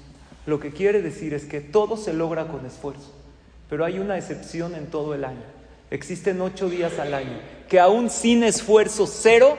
[0.46, 3.12] Lo que quiere decir es que todo se logra con esfuerzo,
[3.70, 5.44] pero hay una excepción en todo el año.
[5.90, 9.58] Existen ocho días al año que aún sin esfuerzo cero,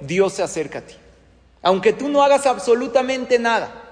[0.00, 0.94] Dios se acerca a ti.
[1.62, 3.82] Aunque tú no hagas absolutamente nada.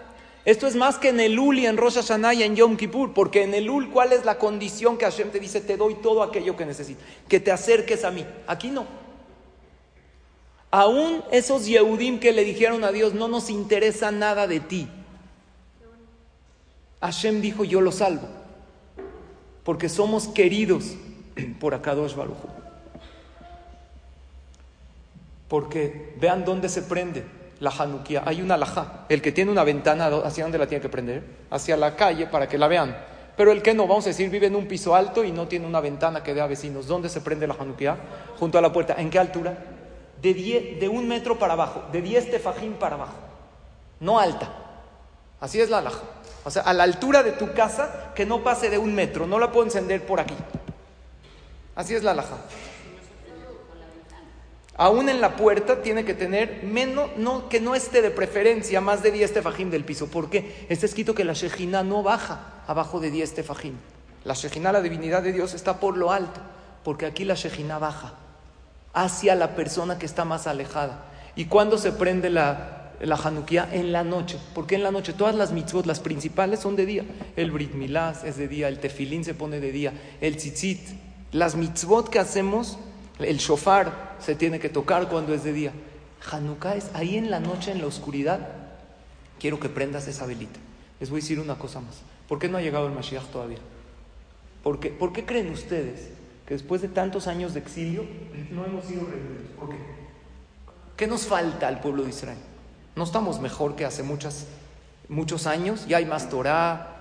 [0.44, 3.14] Esto es más que en el Ul y en Rosh Hashanah y en Yom Kippur,
[3.14, 5.62] porque en el Ul, ¿cuál es la condición que Hashem te dice?
[5.62, 8.26] Te doy todo aquello que necesitas, que te acerques a mí.
[8.46, 9.03] Aquí no.
[10.74, 14.88] Aún esos Yehudim que le dijeron a Dios, no nos interesa nada de ti.
[17.00, 18.26] Hashem dijo, yo lo salvo.
[19.62, 20.96] Porque somos queridos
[21.60, 22.38] por Akadosh Baruj.
[25.46, 27.24] Porque vean dónde se prende
[27.60, 28.24] la Hanukkah.
[28.26, 29.06] Hay una laja.
[29.08, 31.22] El que tiene una ventana, ¿hacia dónde la tiene que prender?
[31.52, 32.96] Hacia la calle para que la vean.
[33.36, 35.68] Pero el que no, vamos a decir, vive en un piso alto y no tiene
[35.68, 36.88] una ventana que dé a vecinos.
[36.88, 37.96] ¿Dónde se prende la Hanukkah?
[38.40, 38.96] Junto a la puerta.
[38.98, 39.73] ¿En qué altura?
[40.32, 43.14] De, de un metro para abajo, de 10 tefajín para abajo,
[44.00, 44.50] no alta.
[45.40, 46.02] Así es la alhaja.
[46.44, 49.38] O sea, a la altura de tu casa, que no pase de un metro, no
[49.38, 50.34] la puedo encender por aquí.
[51.74, 52.38] Así es la alhaja.
[54.76, 59.02] Aún en la puerta tiene que tener menos, no, que no esté de preferencia más
[59.02, 60.08] de 10 tefajín del piso.
[60.08, 60.66] ¿Por qué?
[60.68, 63.78] Está escrito que la Shejina no baja abajo de 10 tefajín.
[64.24, 66.40] La Shejina, la divinidad de Dios, está por lo alto,
[66.82, 68.14] porque aquí la Shejina baja
[68.94, 71.04] hacia la persona que está más alejada.
[71.36, 73.74] ¿Y cuándo se prende la, la Hanukkah?
[73.74, 74.38] En la noche.
[74.54, 75.12] porque en la noche?
[75.12, 77.04] Todas las mitzvot, las principales, son de día.
[77.36, 80.80] El Brit Milás es de día, el Tefilín se pone de día, el Tzitzit.
[81.32, 82.78] Las mitzvot que hacemos,
[83.18, 85.72] el shofar se tiene que tocar cuando es de día.
[86.30, 88.48] Hanukkah es ahí en la noche, en la oscuridad.
[89.40, 90.60] Quiero que prendas esa velita.
[91.00, 91.96] Les voy a decir una cosa más.
[92.28, 93.58] ¿Por qué no ha llegado el Mashiach todavía?
[94.62, 96.10] ¿Por qué, ¿Por qué creen ustedes
[96.46, 98.04] que después de tantos años de exilio
[98.50, 99.50] no hemos sido redimidos.
[99.58, 99.76] ¿Por qué?
[100.96, 102.38] ¿Qué nos falta al pueblo de Israel?
[102.96, 104.46] No estamos mejor que hace muchas,
[105.08, 105.86] muchos años.
[105.86, 106.94] Ya hay más Torah,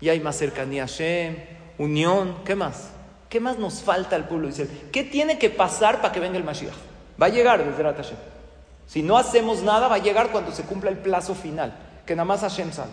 [0.00, 1.36] ya hay más cercanía a Shem,
[1.78, 2.36] unión.
[2.44, 2.90] ¿Qué más?
[3.28, 4.88] ¿Qué más nos falta al pueblo de Israel?
[4.90, 6.74] ¿Qué tiene que pasar para que venga el Mashiach?
[7.20, 8.16] Va a llegar desde Hashem.
[8.86, 12.24] Si no hacemos nada, va a llegar cuando se cumpla el plazo final, que nada
[12.24, 12.90] más Hashem sabe.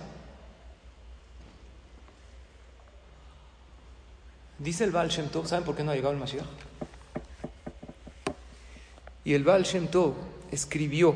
[4.63, 6.45] Dice el Baal Shem ¿saben por qué no ha llegado el Mashiach?
[9.25, 9.89] Y el Baal Shem
[10.51, 11.15] escribió,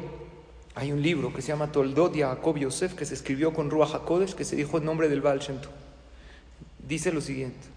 [0.75, 4.33] hay un libro que se llama Toldot Jacob Yosef, que se escribió con Ruach HaKodesh,
[4.33, 5.57] que se dijo en nombre del Baal Shem.
[6.85, 7.67] Dice lo siguiente,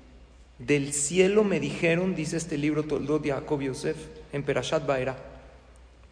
[0.59, 3.96] del cielo me dijeron, dice este libro Toldot Jacob Yosef,
[4.33, 5.16] en Perashat Baera,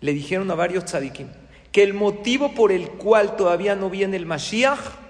[0.01, 1.27] le dijeron a varios tzadikim,
[1.73, 5.08] que el motivo por el cual todavía no viene el Mashiach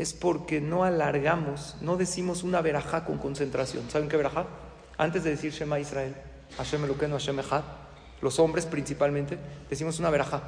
[0.00, 3.90] es porque no alargamos, no decimos una verajá con concentración.
[3.90, 4.46] ¿Saben qué verajá?
[4.96, 6.14] Antes de decir Shema Israel,
[6.56, 7.62] Hashem Eloqueno, Hashem Echad,
[8.22, 10.40] los hombres principalmente, decimos una verajá.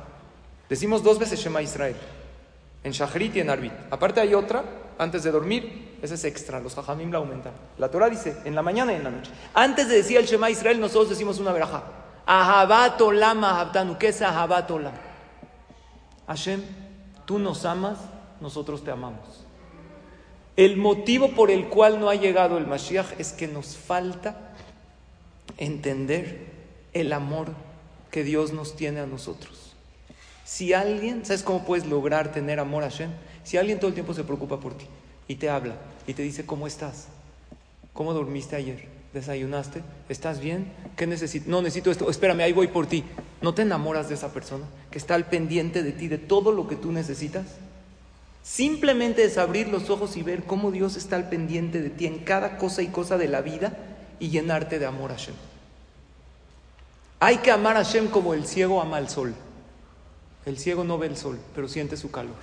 [0.71, 1.97] Decimos dos veces Shema Israel,
[2.83, 3.73] en Shachrit y en Arbit.
[3.91, 4.65] Aparte hay otra,
[4.99, 7.53] antes de dormir, esa es extra, los Jajamim la aumentan.
[7.77, 9.31] La Torah dice, en la mañana y en la noche.
[9.53, 11.83] Antes de decir el Shema Israel, nosotros decimos una verajá.
[12.25, 14.95] Ahabat olam ahabtanu, ¿qué es Ahabat olam?
[16.27, 16.63] Hashem,
[17.27, 17.99] tú nos amas,
[18.43, 19.47] nosotros te amamos.
[20.57, 24.53] El motivo por el cual no ha llegado el Mashiach es que nos falta
[25.57, 26.47] entender
[26.93, 27.49] el amor
[28.11, 29.73] que Dios nos tiene a nosotros.
[30.45, 33.11] Si alguien, ¿sabes cómo puedes lograr tener amor a Hashem?
[33.45, 34.85] Si alguien todo el tiempo se preocupa por ti
[35.27, 35.77] y te habla
[36.07, 37.09] y te dice, ¿cómo estás?
[37.95, 38.89] ¿Cómo dormiste ayer?
[39.15, 39.83] ¿Desayunaste?
[40.09, 40.73] ¿Estás bien?
[40.97, 41.51] ¿Qué necesito?
[41.51, 42.11] No, necesito esto.
[42.11, 43.05] Espérame, ahí voy por ti.
[43.41, 46.69] ¿No te enamoras de esa persona que está al pendiente de ti, de todo lo
[46.69, 47.47] que tú necesitas?
[48.43, 52.21] Simplemente es abrir los ojos y ver cómo Dios está al pendiente de ti en
[52.21, 53.77] cada cosa y cosa de la vida
[54.19, 55.35] y llenarte de amor a Hashem.
[57.21, 59.35] Hay que amar a Hashem como el ciego ama el sol.
[60.45, 62.35] El ciego no ve el sol, pero siente su calor.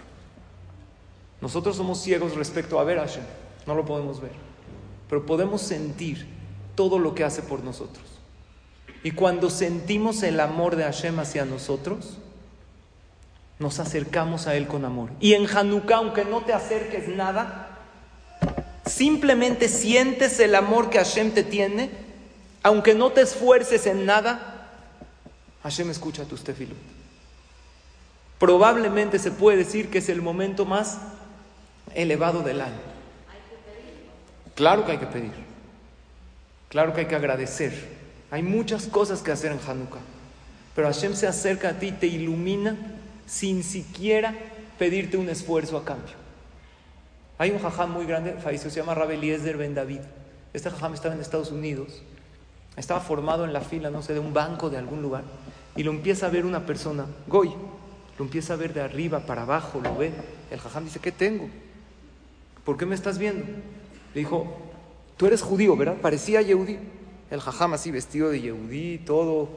[1.42, 3.24] Nosotros somos ciegos respecto a ver a Hashem,
[3.66, 4.32] no lo podemos ver,
[5.10, 6.28] pero podemos sentir
[6.76, 8.06] todo lo que hace por nosotros.
[9.04, 12.18] Y cuando sentimos el amor de Hashem hacia nosotros,
[13.60, 15.12] nos acercamos a Él con amor.
[15.20, 17.78] Y en Hanukkah, aunque no te acerques nada,
[18.86, 21.92] simplemente sientes el amor que Hashem te tiene,
[22.64, 24.70] aunque no te esfuerces en nada,
[25.64, 26.78] Hashem escucha tus tefilot.
[28.40, 30.98] Probablemente se puede decir que es el momento más
[31.94, 32.80] elevado del año.
[34.56, 35.32] Claro que hay que pedir.
[36.70, 37.74] Claro que hay que agradecer.
[38.32, 40.00] Hay muchas cosas que hacer en Hanukkah.
[40.76, 42.78] Pero Hashem se acerca a ti, te ilumina
[43.30, 44.34] sin siquiera
[44.80, 46.16] pedirte un esfuerzo a cambio.
[47.38, 50.00] Hay un jajam muy grande, falleció, se llama Rabbi Eliezer Ben David.
[50.52, 52.02] Este jajam estaba en Estados Unidos,
[52.76, 55.24] estaba formado en la fila, no sé, de un banco de algún lugar,
[55.76, 57.54] y lo empieza a ver una persona, Goy,
[58.18, 60.12] lo empieza a ver de arriba para abajo, lo ve.
[60.50, 61.48] El jajam dice, ¿qué tengo?
[62.66, 63.46] ¿Por qué me estás viendo?
[63.46, 64.58] Le dijo,
[65.18, 65.98] tú eres judío, ¿verdad?
[66.02, 66.80] Parecía Yehudí.
[67.30, 69.50] El jajam así vestido de Yehudí, todo,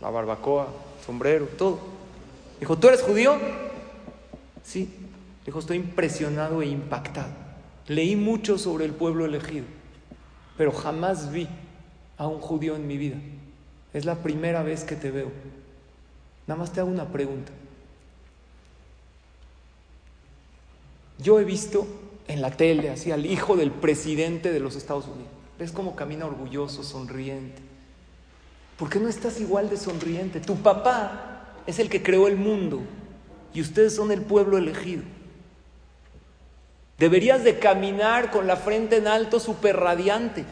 [0.00, 0.68] la barbacoa,
[1.04, 1.95] sombrero, todo.
[2.60, 3.36] Dijo, ¿tú eres judío?
[4.62, 4.88] Sí.
[5.44, 7.32] Dijo, estoy impresionado e impactado.
[7.86, 9.64] Leí mucho sobre el pueblo elegido,
[10.56, 11.48] pero jamás vi
[12.18, 13.16] a un judío en mi vida.
[13.92, 15.30] Es la primera vez que te veo.
[16.48, 17.52] Nada más te hago una pregunta.
[21.18, 21.86] Yo he visto
[22.26, 25.30] en la tele así al hijo del presidente de los Estados Unidos.
[25.58, 27.62] ¿Ves cómo camina orgulloso, sonriente?
[28.76, 30.40] ¿Por qué no estás igual de sonriente?
[30.40, 31.35] Tu papá
[31.66, 32.82] es el que creó el mundo
[33.52, 35.02] y ustedes son el pueblo elegido.
[36.98, 40.44] Deberías de caminar con la frente en alto, súper radiante.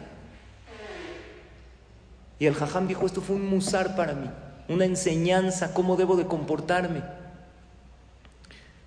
[2.38, 4.28] Y el jajam dijo, esto fue un musar para mí,
[4.68, 7.02] una enseñanza, cómo debo de comportarme.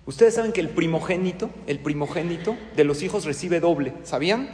[0.06, 4.48] Ustedes saben que el primogénito, el primogénito de los hijos recibe doble, ¿sabían?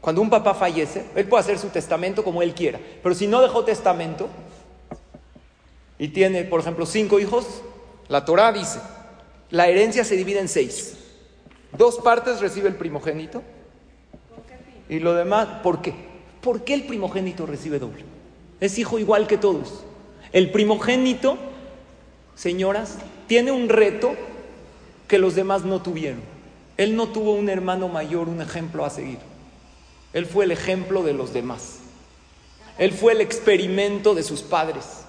[0.00, 3.42] Cuando un papá fallece, él puede hacer su testamento como él quiera, pero si no
[3.42, 4.28] dejó testamento
[5.98, 7.62] y tiene, por ejemplo, cinco hijos,
[8.08, 8.80] la Torah dice,
[9.50, 10.96] la herencia se divide en seis.
[11.76, 13.42] Dos partes recibe el primogénito
[14.88, 15.94] y lo demás, ¿por qué?
[16.40, 18.04] ¿Por qué el primogénito recibe doble?
[18.60, 19.84] Es hijo igual que todos.
[20.32, 21.38] El primogénito,
[22.34, 24.14] señoras, tiene un reto
[25.08, 26.20] que los demás no tuvieron.
[26.76, 29.18] Él no tuvo un hermano mayor, un ejemplo a seguir.
[30.12, 31.78] Él fue el ejemplo de los demás.
[32.78, 35.03] Él fue el experimento de sus padres.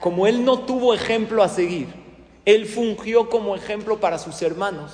[0.00, 1.88] Como él no tuvo ejemplo a seguir,
[2.44, 4.92] él fungió como ejemplo para sus hermanos.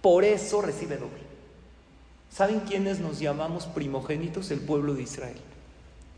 [0.00, 1.22] Por eso recibe doble.
[2.30, 4.50] ¿Saben quiénes nos llamamos primogénitos?
[4.50, 5.38] El pueblo de Israel.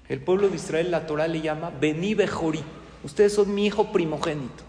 [0.09, 2.63] El pueblo de Israel, la Torah le llama Bení Bejorí.
[3.05, 4.65] Ustedes son mi hijo primogénito.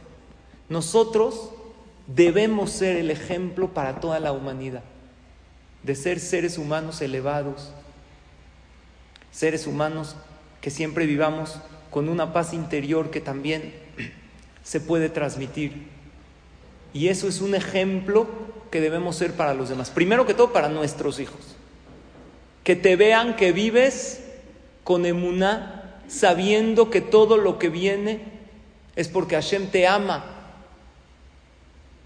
[0.67, 1.51] Nosotros
[2.07, 4.83] debemos ser el ejemplo para toda la humanidad,
[5.83, 7.71] de ser seres humanos elevados,
[9.31, 10.15] seres humanos
[10.59, 11.59] que siempre vivamos
[11.97, 13.73] con una paz interior que también
[14.61, 15.87] se puede transmitir.
[16.93, 18.27] Y eso es un ejemplo
[18.69, 19.89] que debemos ser para los demás.
[19.89, 21.39] Primero que todo para nuestros hijos.
[22.63, 24.23] Que te vean que vives
[24.83, 28.25] con emuná, sabiendo que todo lo que viene
[28.95, 30.23] es porque Hashem te ama.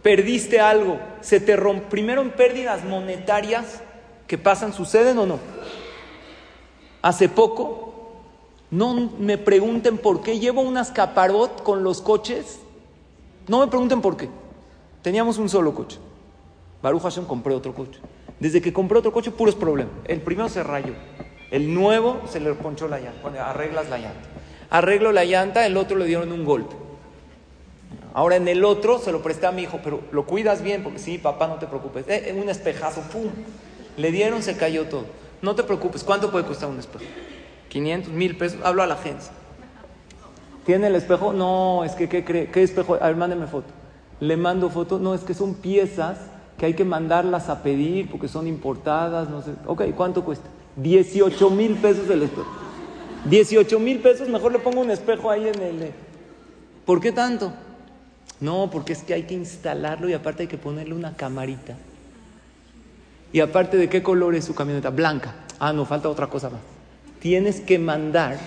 [0.01, 1.87] Perdiste algo, se te rompe.
[1.89, 3.81] Primero en pérdidas monetarias
[4.25, 5.39] que pasan, ¿suceden o no?
[7.01, 7.90] Hace poco,
[8.71, 12.59] no me pregunten por qué llevo un ascaparot con los coches.
[13.47, 14.29] No me pregunten por qué.
[15.01, 15.99] Teníamos un solo coche.
[16.81, 17.99] Baruch Hashem compré otro coche.
[18.39, 19.93] Desde que compré otro coche, puros problemas.
[20.05, 20.93] El primero se rayó.
[21.51, 23.21] El nuevo se le ponchó la llanta.
[23.21, 24.29] Bueno, arreglas la llanta.
[24.69, 26.73] Arreglo la llanta, el otro le dieron un golpe.
[28.13, 30.99] Ahora en el otro se lo presté a mi hijo, pero lo cuidas bien, porque
[30.99, 32.05] sí, papá, no te preocupes.
[32.07, 33.29] Eh, un espejazo, ¡pum!
[33.97, 35.05] Le dieron, se cayó todo.
[35.41, 37.03] No te preocupes, ¿cuánto puede costar un espejo?
[37.71, 38.59] 500, mil pesos.
[38.63, 39.31] Hablo a la agencia.
[40.65, 41.31] ¿Tiene el espejo?
[41.31, 42.51] No, es que, ¿qué cree?
[42.51, 42.95] ¿Qué espejo?
[42.95, 43.69] A ver, mándeme foto.
[44.19, 44.99] Le mando foto.
[44.99, 46.17] No, es que son piezas
[46.57, 49.51] que hay que mandarlas a pedir porque son importadas, no sé.
[49.65, 50.47] Ok, ¿cuánto cuesta?
[50.75, 52.47] 18 mil pesos el espejo.
[53.25, 55.91] 18 mil pesos, mejor le pongo un espejo ahí en el...
[56.85, 57.53] ¿Por qué tanto?
[58.39, 61.75] No, porque es que hay que instalarlo y aparte hay que ponerle una camarita.
[63.31, 64.89] Y aparte de qué color es su camioneta?
[64.89, 65.35] Blanca.
[65.59, 66.59] Ah, no, falta otra cosa más.
[67.21, 68.37] Tienes que mandar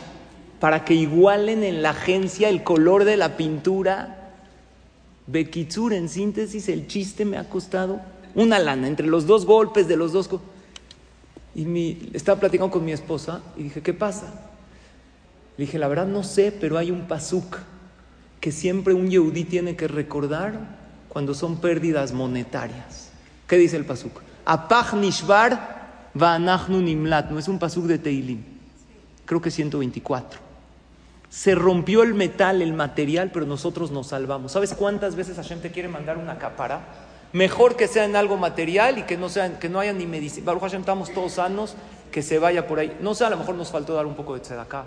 [0.60, 4.20] para que igualen en la agencia el color de la pintura
[5.26, 8.00] Bekitsur, en síntesis, el chiste me ha costado
[8.34, 10.28] una lana entre los dos golpes de los dos.
[11.54, 14.26] Y mi, estaba platicando con mi esposa y dije, ¿qué pasa?
[15.56, 17.58] Le dije, la verdad no sé, pero hay un pasuk
[18.40, 20.76] que siempre un yehudí tiene que recordar
[21.08, 23.10] cuando son pérdidas monetarias.
[23.46, 24.20] ¿Qué dice el pasuk?
[24.44, 27.30] Apach nishbar va'anachnu nimlat.
[27.30, 28.53] No es un pasuk de Teilim.
[29.26, 30.40] Creo que 124.
[31.30, 34.52] Se rompió el metal, el material, pero nosotros nos salvamos.
[34.52, 36.80] ¿Sabes cuántas veces Hashem te quiere mandar una capara?
[37.32, 40.46] Mejor que sea en algo material y que no, sean, que no haya ni medicina.
[40.46, 41.74] Baruch Hashem, estamos todos sanos,
[42.12, 42.96] que se vaya por ahí.
[43.00, 44.84] No sé, a lo mejor nos faltó dar un poco de tzedakah.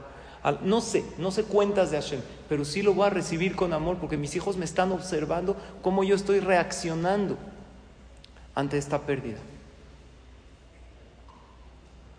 [0.62, 3.98] No sé, no sé cuentas de Hashem, pero sí lo voy a recibir con amor
[3.98, 7.38] porque mis hijos me están observando cómo yo estoy reaccionando
[8.56, 9.40] ante esta pérdida.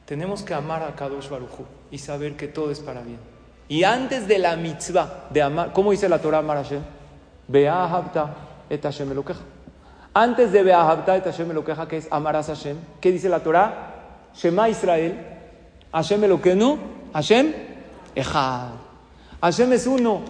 [0.09, 3.19] Tenemos que amar a Kadosh Baruchu y saber que todo es para bien.
[3.69, 6.81] Y antes de la mitzvah de amar, ¿cómo dice la Torah amar a Hashem?
[7.47, 8.35] Beahabta
[8.71, 9.41] et Hashem elokeja.
[10.15, 14.31] Antes de Beahabta et Hashem elokeja, que es amarás a Hashem, ¿qué dice la Torah?
[14.35, 15.15] Shema Israel,
[15.93, 16.79] Hashem elokenu,
[17.13, 17.53] Hashem
[18.15, 18.71] echad.
[19.43, 20.23] Hashem es uno.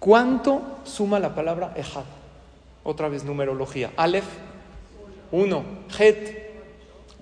[0.00, 2.02] ¿Cuánto suma la palabra echad?
[2.82, 3.92] Otra vez numerología.
[3.96, 4.26] Aleph,
[5.30, 5.62] uno.
[5.96, 6.50] Het,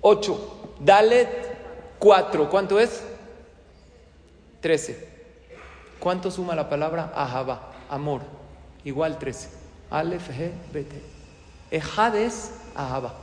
[0.01, 0.62] ocho.
[0.83, 1.29] Dalet,
[1.99, 2.49] cuatro.
[2.49, 3.03] ¿Cuánto es?
[4.61, 5.07] 13.
[5.99, 7.71] ¿Cuánto suma la palabra ahaba?
[7.89, 8.21] Amor.
[8.83, 9.49] Igual 13.
[9.89, 11.01] Aleph, He, Bete.
[11.71, 13.13] Ejad es ahaba.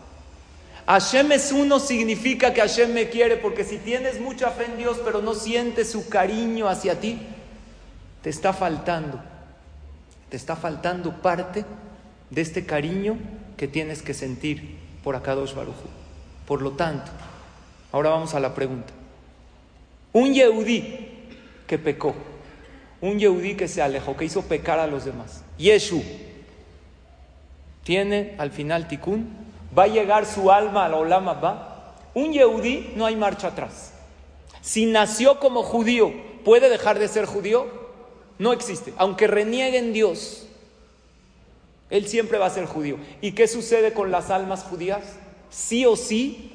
[0.86, 4.98] Hashem es uno significa que Hashem me quiere, porque si tienes mucha fe en Dios
[5.04, 7.20] pero no sientes su cariño hacia ti,
[8.22, 9.20] te está faltando,
[10.28, 11.64] te está faltando parte
[12.30, 13.18] de este cariño
[13.56, 15.76] que tienes que sentir por Akadosh Baruj.
[16.46, 17.10] Por lo tanto,
[17.92, 18.92] ahora vamos a la pregunta.
[20.12, 21.08] Un Yehudí
[21.66, 22.14] que pecó,
[23.00, 26.02] un Yehudí que se alejó, que hizo pecar a los demás, Yeshu,
[27.84, 29.28] tiene al final tikkun,
[29.76, 31.96] va a llegar su alma a la Olama va.
[32.14, 33.92] Un Yehudí no hay marcha atrás.
[34.60, 36.12] Si nació como judío,
[36.44, 37.66] ¿puede dejar de ser judío?
[38.38, 38.92] No existe.
[38.96, 40.46] Aunque reniegue en Dios,
[41.88, 42.96] él siempre va a ser judío.
[43.20, 45.16] ¿Y qué sucede con las almas judías?
[45.50, 46.49] Sí o sí,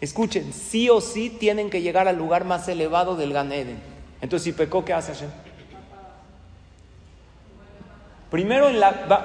[0.00, 3.78] escuchen, sí o sí tienen que llegar al lugar más elevado del Gan Eden.
[4.20, 5.30] Entonces, si pecó, ¿qué hace Hashem?
[8.30, 8.68] Primero,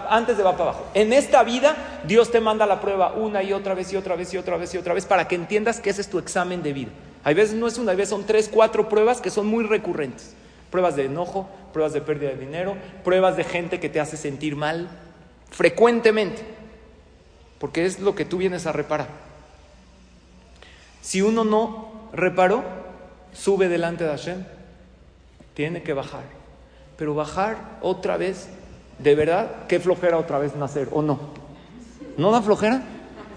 [0.09, 0.85] antes de va para abajo.
[0.93, 1.75] En esta vida,
[2.07, 4.73] Dios te manda la prueba una y otra vez y otra vez y otra vez
[4.73, 6.91] y otra vez para que entiendas que ese es tu examen de vida.
[7.25, 10.35] Hay veces no es una, hay veces son tres, cuatro pruebas que son muy recurrentes.
[10.71, 14.55] Pruebas de enojo, pruebas de pérdida de dinero, pruebas de gente que te hace sentir
[14.55, 14.89] mal,
[15.51, 16.41] frecuentemente,
[17.59, 19.07] porque es lo que tú vienes a reparar.
[21.03, 22.63] Si uno no reparó,
[23.33, 24.45] sube delante de Hashem,
[25.53, 26.23] tiene que bajar,
[26.97, 28.47] pero bajar otra vez,
[28.99, 31.19] de verdad, qué flojera otra vez nacer, ¿o no?
[32.15, 32.83] ¿No da flojera?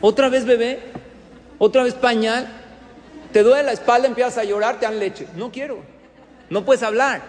[0.01, 0.79] Otra vez bebé,
[1.59, 2.47] otra vez pañal,
[3.33, 5.27] te duele la espalda, empiezas a llorar, te dan leche.
[5.35, 5.81] No quiero,
[6.49, 7.21] no puedes hablar.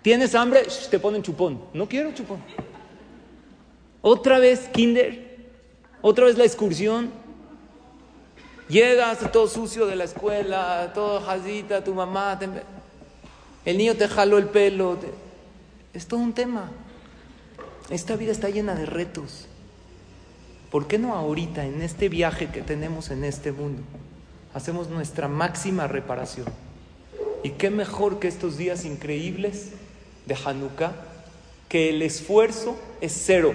[0.00, 0.62] ¿Tienes hambre?
[0.92, 1.60] te ponen chupón.
[1.72, 2.38] No quiero chupón.
[4.00, 5.48] Otra vez kinder,
[6.02, 7.23] otra vez la excursión.
[8.68, 12.38] Llegas todo sucio de la escuela, todo jazita, tu mamá,
[13.64, 14.96] el niño te jaló el pelo.
[15.92, 16.70] Es todo un tema.
[17.90, 19.46] Esta vida está llena de retos.
[20.70, 23.82] ¿Por qué no ahorita, en este viaje que tenemos en este mundo,
[24.54, 26.46] hacemos nuestra máxima reparación?
[27.42, 29.72] ¿Y qué mejor que estos días increíbles
[30.26, 30.92] de Hanukkah?
[31.68, 33.54] Que el esfuerzo es cero.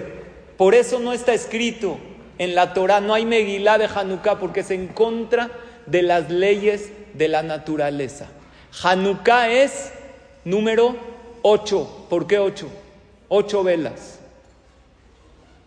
[0.56, 1.98] Por eso no está escrito
[2.40, 5.50] en la Torah, no hay Megilá de Hanukkah, porque es en contra
[5.84, 8.28] de las leyes de la naturaleza.
[8.82, 9.92] Hanukkah es
[10.46, 10.96] número
[11.42, 12.06] 8.
[12.08, 12.66] ¿Por qué 8?
[13.28, 14.20] 8 velas.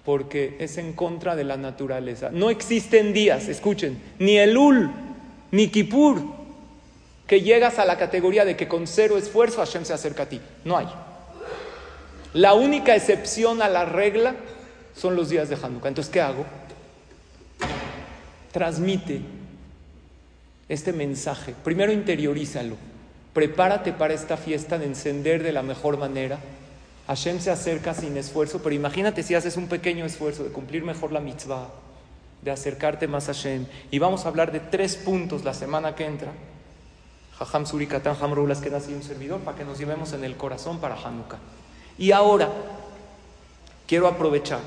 [0.04, 2.32] Porque es en contra de la naturaleza.
[2.32, 4.90] No existen días, escuchen, ni Elul,
[5.52, 6.24] ni Kippur,
[7.28, 10.42] que llegas a la categoría de que con cero esfuerzo Hashem se acerca a ti.
[10.66, 10.88] No hay.
[12.34, 14.36] La única excepción a la regla
[14.96, 15.90] son los días de Hanukkah.
[15.90, 16.48] Entonces, ¿qué hago?
[18.54, 19.20] Transmite
[20.70, 21.56] este mensaje.
[21.64, 22.78] Primero interiorízalo.
[23.34, 26.38] Prepárate para esta fiesta de encender de la mejor manera.
[27.08, 31.12] Hashem se acerca sin esfuerzo, pero imagínate si haces un pequeño esfuerzo de cumplir mejor
[31.12, 31.68] la mitzvah,
[32.44, 33.66] de acercarte más a Hashem.
[33.90, 36.32] Y vamos a hablar de tres puntos la semana que entra.
[37.40, 41.40] Jajam Surikatan Hamrulas que un servidor para que nos llevemos en el corazón para Hanukkah.
[41.98, 42.50] Y ahora
[43.88, 44.62] quiero aprovechar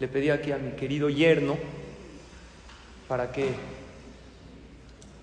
[0.00, 1.56] le pedí aquí a mi querido yerno
[3.08, 3.54] para que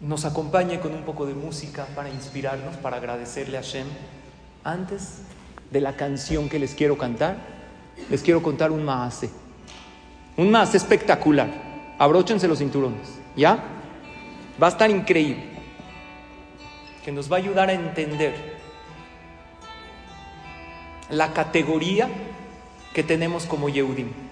[0.01, 3.87] nos acompañe con un poco de música para inspirarnos, para agradecerle a Shem.
[4.63, 5.19] Antes
[5.71, 7.37] de la canción que les quiero cantar,
[8.09, 9.29] les quiero contar un maase.
[10.37, 11.49] Un maase espectacular.
[11.99, 13.63] Abróchense los cinturones, ¿ya?
[14.61, 15.45] Va a estar increíble.
[17.05, 18.59] Que nos va a ayudar a entender
[21.09, 22.09] la categoría
[22.93, 24.30] que tenemos como Yehudim.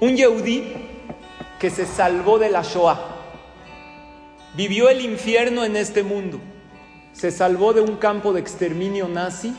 [0.00, 0.74] Un Yehudí
[1.58, 3.00] que se salvó de la Shoah,
[4.54, 6.38] vivió el infierno en este mundo,
[7.12, 9.56] se salvó de un campo de exterminio nazi,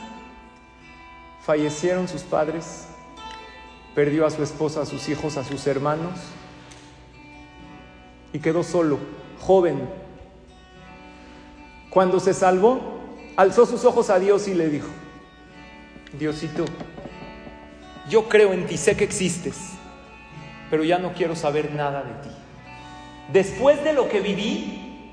[1.44, 2.86] fallecieron sus padres,
[3.94, 6.18] perdió a su esposa, a sus hijos, a sus hermanos.
[8.32, 8.98] Y quedó solo,
[9.40, 9.90] joven.
[11.90, 12.80] Cuando se salvó,
[13.36, 14.88] alzó sus ojos a Dios y le dijo,
[16.18, 16.64] Diosito,
[18.08, 19.79] yo creo en ti, sé que existes
[20.70, 22.34] pero ya no quiero saber nada de ti.
[23.32, 25.12] Después de lo que viví,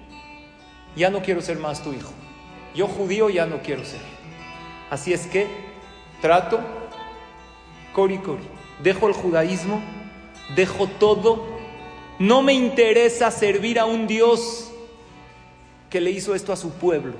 [0.95, 2.11] ya no quiero ser más tu hijo.
[2.75, 4.01] Yo judío ya no quiero ser.
[4.89, 5.47] Así es que
[6.21, 6.59] trato,
[7.93, 8.47] cori cori,
[8.81, 9.81] dejo el judaísmo,
[10.55, 11.57] dejo todo.
[12.19, 14.71] No me interesa servir a un Dios
[15.89, 17.13] que le hizo esto a su pueblo.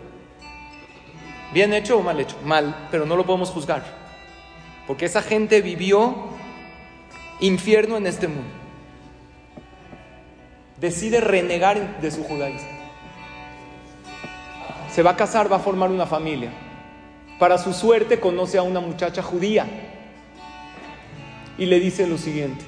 [1.53, 2.35] ¿Bien hecho o mal hecho?
[2.43, 3.83] Mal, pero no lo podemos juzgar.
[4.85, 6.26] Porque esa gente vivió
[7.39, 8.49] infierno en este mundo.
[10.79, 12.69] Decide renegar de su judaísmo.
[14.91, 16.51] Se va a casar, va a formar una familia.
[17.39, 19.65] Para su suerte conoce a una muchacha judía.
[21.59, 22.63] y le dice lo siguiente,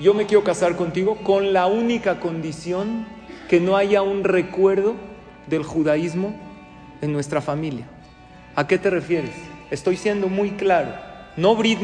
[0.00, 3.06] yo me quiero casar contigo con la única condición
[3.48, 4.96] que no haya un recuerdo
[5.46, 6.34] del judaísmo
[7.00, 7.86] en nuestra familia.
[8.56, 9.34] ¿A qué te refieres?
[9.70, 10.94] Estoy siendo muy claro.
[11.36, 11.80] No Brit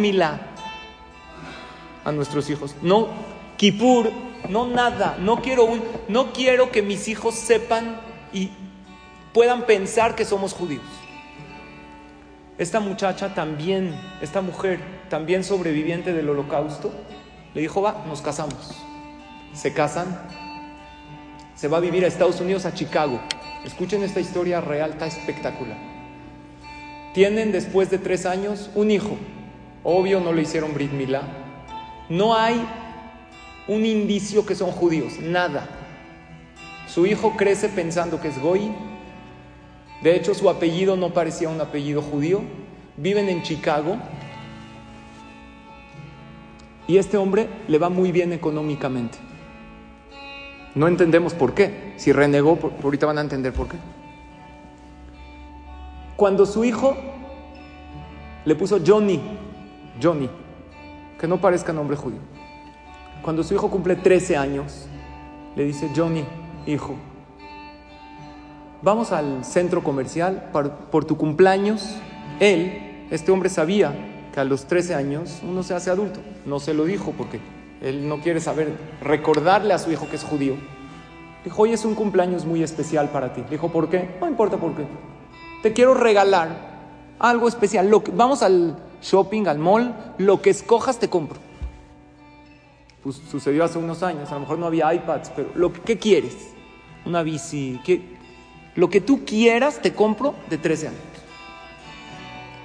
[2.04, 2.74] a nuestros hijos.
[2.82, 3.08] No
[3.60, 4.10] Kippur,
[4.48, 5.18] no nada.
[5.20, 8.00] No quiero, un, no quiero que mis hijos sepan
[8.32, 8.50] y
[9.34, 10.84] puedan pensar que somos judíos.
[12.56, 14.80] Esta muchacha también, esta mujer
[15.10, 16.90] también sobreviviente del holocausto,
[17.52, 18.76] le dijo, va, nos casamos.
[19.52, 20.20] Se casan,
[21.54, 23.20] se va a vivir a Estados Unidos, a Chicago.
[23.66, 25.76] Escuchen esta historia real, está espectacular.
[27.12, 29.18] Tienen después de tres años un hijo.
[29.84, 31.39] Obvio no le hicieron Brit Milá.
[32.10, 32.60] No hay
[33.68, 35.68] un indicio que son judíos, nada.
[36.88, 38.72] Su hijo crece pensando que es Goy.
[40.02, 42.42] De hecho, su apellido no parecía un apellido judío.
[42.96, 43.96] Viven en Chicago.
[46.88, 49.18] Y este hombre le va muy bien económicamente.
[50.74, 51.94] No entendemos por qué.
[51.96, 53.76] Si renegó, ahorita van a entender por qué.
[56.16, 56.96] Cuando su hijo
[58.44, 59.20] le puso Johnny,
[60.02, 60.28] Johnny,
[61.20, 62.20] que no parezca nombre judío.
[63.22, 64.86] Cuando su hijo cumple 13 años,
[65.54, 66.24] le dice, Johnny,
[66.66, 66.94] hijo,
[68.80, 70.48] vamos al centro comercial
[70.90, 71.94] por tu cumpleaños.
[72.40, 73.92] Él, este hombre sabía
[74.32, 76.20] que a los 13 años uno se hace adulto.
[76.46, 77.38] No se lo dijo porque
[77.82, 80.54] él no quiere saber, recordarle a su hijo que es judío.
[81.44, 83.44] Dijo, hoy es un cumpleaños muy especial para ti.
[83.50, 84.16] Dijo, ¿por qué?
[84.22, 84.86] No importa por qué.
[85.62, 86.48] Te quiero regalar
[87.18, 87.90] algo especial.
[87.90, 91.38] Lo vamos al shopping, al mall, lo que escojas te compro.
[93.02, 95.98] Pues sucedió hace unos años, a lo mejor no había iPads, pero lo que, ¿qué
[95.98, 96.54] quieres?
[97.06, 98.20] Una bici, ¿qué?
[98.74, 101.00] lo que tú quieras te compro de 13 años.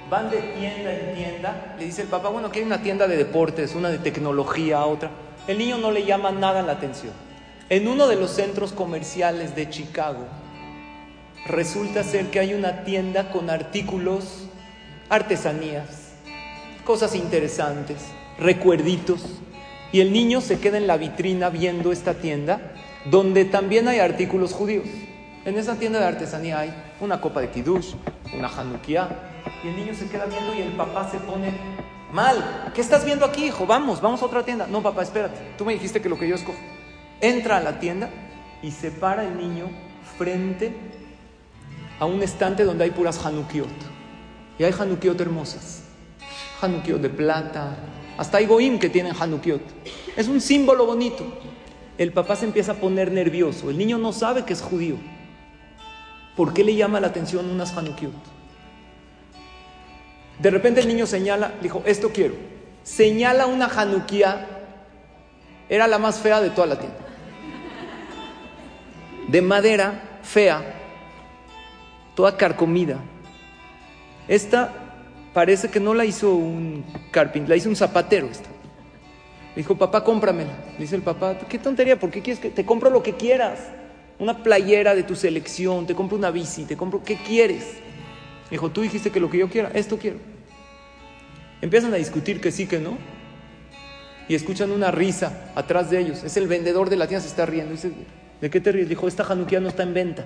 [0.08, 3.74] Van de tienda en tienda, le dice el papá, bueno, hay una tienda de deportes,
[3.74, 5.10] una de tecnología, otra.
[5.48, 7.12] El niño no le llama nada la atención.
[7.68, 10.24] En uno de los centros comerciales de Chicago,
[11.46, 14.46] resulta ser que hay una tienda con artículos,
[15.08, 16.05] artesanías,
[16.86, 17.98] cosas interesantes,
[18.38, 19.20] recuerditos.
[19.92, 22.72] Y el niño se queda en la vitrina viendo esta tienda,
[23.04, 24.86] donde también hay artículos judíos.
[25.44, 27.94] En esa tienda de artesanía hay una copa de kiddush,
[28.36, 29.08] una hanukkah,
[29.62, 31.52] y el niño se queda viendo y el papá se pone
[32.12, 32.72] mal.
[32.74, 33.66] ¿Qué estás viendo aquí, hijo?
[33.66, 34.66] Vamos, vamos a otra tienda.
[34.66, 35.54] No, papá, espérate.
[35.56, 36.58] Tú me dijiste que lo que yo escojo.
[37.20, 38.10] Entra a la tienda
[38.62, 39.68] y se para el niño
[40.18, 40.74] frente
[41.98, 43.68] a un estante donde hay puras Hanukiot.
[44.58, 45.85] Y hay Hanukiot hermosas.
[46.60, 47.76] Hanukiot de plata.
[48.16, 49.60] Hasta hay Goim que tienen Hanukiot.
[50.16, 51.24] Es un símbolo bonito.
[51.98, 53.70] El papá se empieza a poner nervioso.
[53.70, 54.96] El niño no sabe que es judío.
[56.36, 58.12] ¿Por qué le llama la atención unas Hanukiot?
[60.38, 62.34] De repente el niño señala, dijo, esto quiero.
[62.82, 64.46] Señala una Hanukia,
[65.68, 66.98] era la más fea de toda la tienda.
[69.28, 70.62] De madera, fea,
[72.14, 72.98] toda carcomida.
[74.28, 74.85] Esta
[75.36, 78.26] parece que no la hizo un carpintero, la hizo un zapatero.
[78.26, 78.48] Esta.
[79.54, 80.50] dijo, papá, cómpramela.
[80.78, 83.58] dice el papá, qué tontería, ¿por qué quieres que te compro lo que quieras?
[84.18, 87.66] Una playera de tu selección, te compro una bici, te compro, ¿qué quieres?
[88.50, 90.16] Dijo, tú dijiste que lo que yo quiera, esto quiero.
[91.60, 92.96] Empiezan a discutir que sí, que no.
[94.28, 96.24] Y escuchan una risa atrás de ellos.
[96.24, 97.72] Es el vendedor de la tienda, se está riendo.
[97.72, 97.92] Dice,
[98.40, 98.88] ¿de qué te ríes?
[98.88, 100.24] Dijo, esta Hanukkah no está en venta.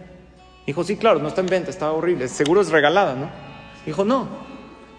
[0.68, 2.28] Dijo, sí, claro, no está en venta, está horrible.
[2.28, 3.28] Seguro es regalada, ¿no?
[3.84, 4.49] Dijo, no,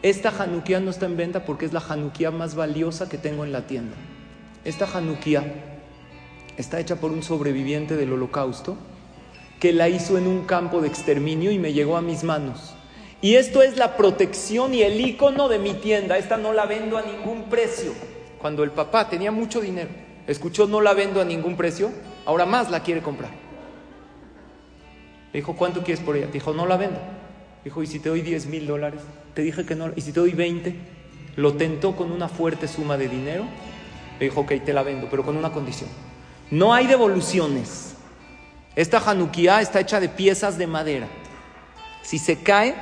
[0.02, 3.52] esta Hanukkah no está en venta porque es la Hanukkah más valiosa que tengo en
[3.52, 3.96] la tienda.
[4.66, 5.44] Esta Hanukkah
[6.58, 8.78] está hecha por un sobreviviente del holocausto
[9.60, 12.74] que la hizo en un campo de exterminio y me llegó a mis manos.
[13.22, 16.18] Y esto es la protección y el icono de mi tienda.
[16.18, 17.94] Esta no la vendo a ningún precio.
[18.40, 19.90] Cuando el papá tenía mucho dinero,
[20.26, 21.92] escuchó no la vendo a ningún precio,
[22.26, 23.30] ahora más la quiere comprar.
[25.32, 26.26] Le dijo, ¿cuánto quieres por ella?
[26.26, 27.00] Dijo, no la vendo.
[27.64, 29.02] Dijo, ¿y si te doy 10 mil dólares?
[29.34, 29.92] Te dije que no.
[29.96, 30.76] ¿Y si te doy 20?
[31.38, 33.46] Lo tentó con una fuerte suma de dinero.
[34.20, 35.90] Le dijo, ok, te la vendo, pero con una condición.
[36.50, 37.96] No hay devoluciones.
[38.76, 41.08] Esta Hanukkah está hecha de piezas de madera.
[42.04, 42.76] Si se cae,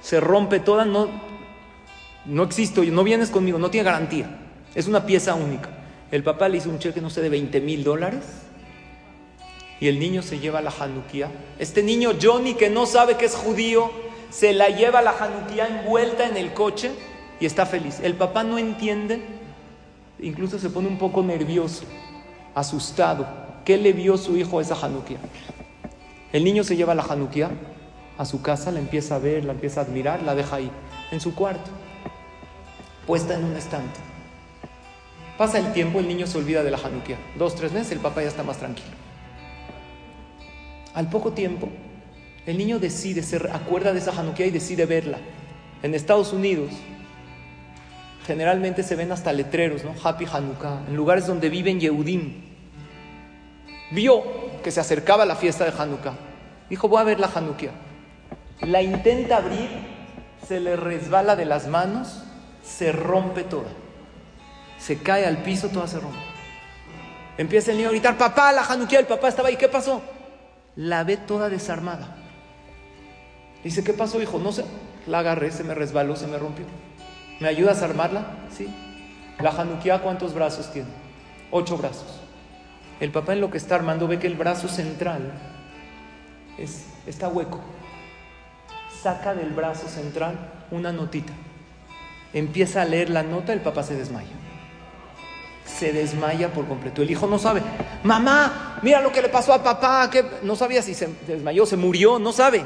[0.00, 1.08] se rompe toda, no,
[2.24, 4.38] no existo, no vienes conmigo, no tiene garantía.
[4.74, 5.70] Es una pieza única.
[6.10, 8.22] El papá le hizo un cheque, no sé, de 20 mil dólares.
[9.80, 11.30] Y el niño se lleva la Hanukkah.
[11.58, 13.90] Este niño Johnny, que no sabe que es judío,
[14.36, 16.90] se la lleva la Hanukkah envuelta en el coche
[17.40, 18.00] y está feliz.
[18.02, 19.22] El papá no entiende,
[20.18, 21.84] incluso se pone un poco nervioso,
[22.54, 23.26] asustado.
[23.64, 25.16] ¿Qué le vio su hijo a esa Hanukkah?
[26.34, 27.50] El niño se lleva la Hanukkah
[28.18, 30.70] a su casa, la empieza a ver, la empieza a admirar, la deja ahí,
[31.10, 31.70] en su cuarto,
[33.06, 34.00] puesta en un estante.
[35.38, 37.16] Pasa el tiempo, el niño se olvida de la Hanukkah.
[37.38, 38.90] Dos, tres meses, el papá ya está más tranquilo.
[40.92, 41.70] Al poco tiempo,
[42.46, 45.18] el niño decide, se acuerda de esa Hanukkah y decide verla.
[45.82, 46.70] En Estados Unidos,
[48.24, 49.94] generalmente se ven hasta letreros, ¿no?
[50.02, 52.44] Happy Hanukkah, en lugares donde viven Yehudim.
[53.90, 54.22] Vio
[54.62, 56.14] que se acercaba la fiesta de Hanukkah.
[56.70, 57.72] Dijo, voy a ver la Hanukkah.
[58.62, 59.68] La intenta abrir,
[60.46, 62.22] se le resbala de las manos,
[62.62, 63.68] se rompe toda.
[64.78, 66.18] Se cae al piso, toda se rompe.
[67.38, 70.00] Empieza el niño a gritar, papá, la Hanukkah, el papá estaba ahí, ¿qué pasó?
[70.76, 72.25] La ve toda desarmada.
[73.64, 74.38] Dice, ¿qué pasó, hijo?
[74.38, 74.64] No sé.
[75.06, 76.64] La agarré, se me resbaló, se me rompió.
[77.40, 78.26] ¿Me ayudas a armarla?
[78.50, 78.68] Sí.
[79.40, 80.88] La Hanukkah, ¿cuántos brazos tiene?
[81.50, 82.20] Ocho brazos.
[83.00, 85.32] El papá en lo que está armando ve que el brazo central
[86.56, 87.60] es, está hueco.
[89.02, 90.38] Saca del brazo central
[90.70, 91.32] una notita.
[92.32, 94.32] Empieza a leer la nota, el papá se desmaya.
[95.64, 97.02] Se desmaya por completo.
[97.02, 97.60] El hijo no sabe.
[98.02, 100.08] Mamá, mira lo que le pasó a papá.
[100.10, 102.64] Que no sabía si se desmayó, se murió, no sabe.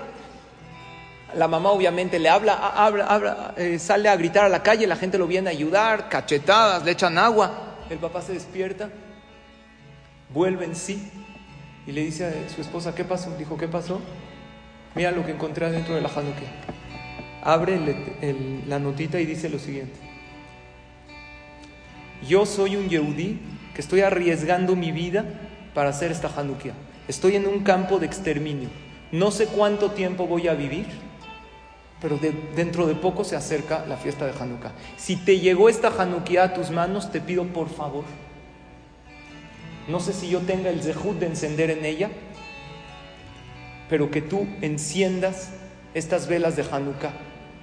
[1.34, 5.18] La mamá obviamente le habla, habla, eh, sale a gritar a la calle, la gente
[5.18, 7.76] lo viene a ayudar, cachetadas, le echan agua.
[7.88, 8.90] El papá se despierta,
[10.32, 11.10] vuelve en sí
[11.86, 13.34] y le dice a su esposa, ¿qué pasó?
[13.36, 14.00] Dijo, ¿qué pasó?
[14.94, 16.46] Mira lo que encontré dentro de la Hanukkah.
[17.42, 17.80] Abre
[18.66, 19.98] la notita y dice lo siguiente.
[22.28, 23.40] Yo soy un Yehudí
[23.74, 25.24] que estoy arriesgando mi vida
[25.74, 26.74] para hacer esta Hanukkah.
[27.08, 28.68] Estoy en un campo de exterminio.
[29.10, 30.86] No sé cuánto tiempo voy a vivir
[32.00, 32.18] pero
[32.54, 34.72] dentro de poco se acerca la fiesta de Hanukkah.
[34.96, 38.04] Si te llegó esta Hanukkah a tus manos, te pido por favor,
[39.88, 42.10] no sé si yo tenga el zehut de encender en ella,
[43.88, 45.50] pero que tú enciendas
[45.94, 47.12] estas velas de Hanukkah.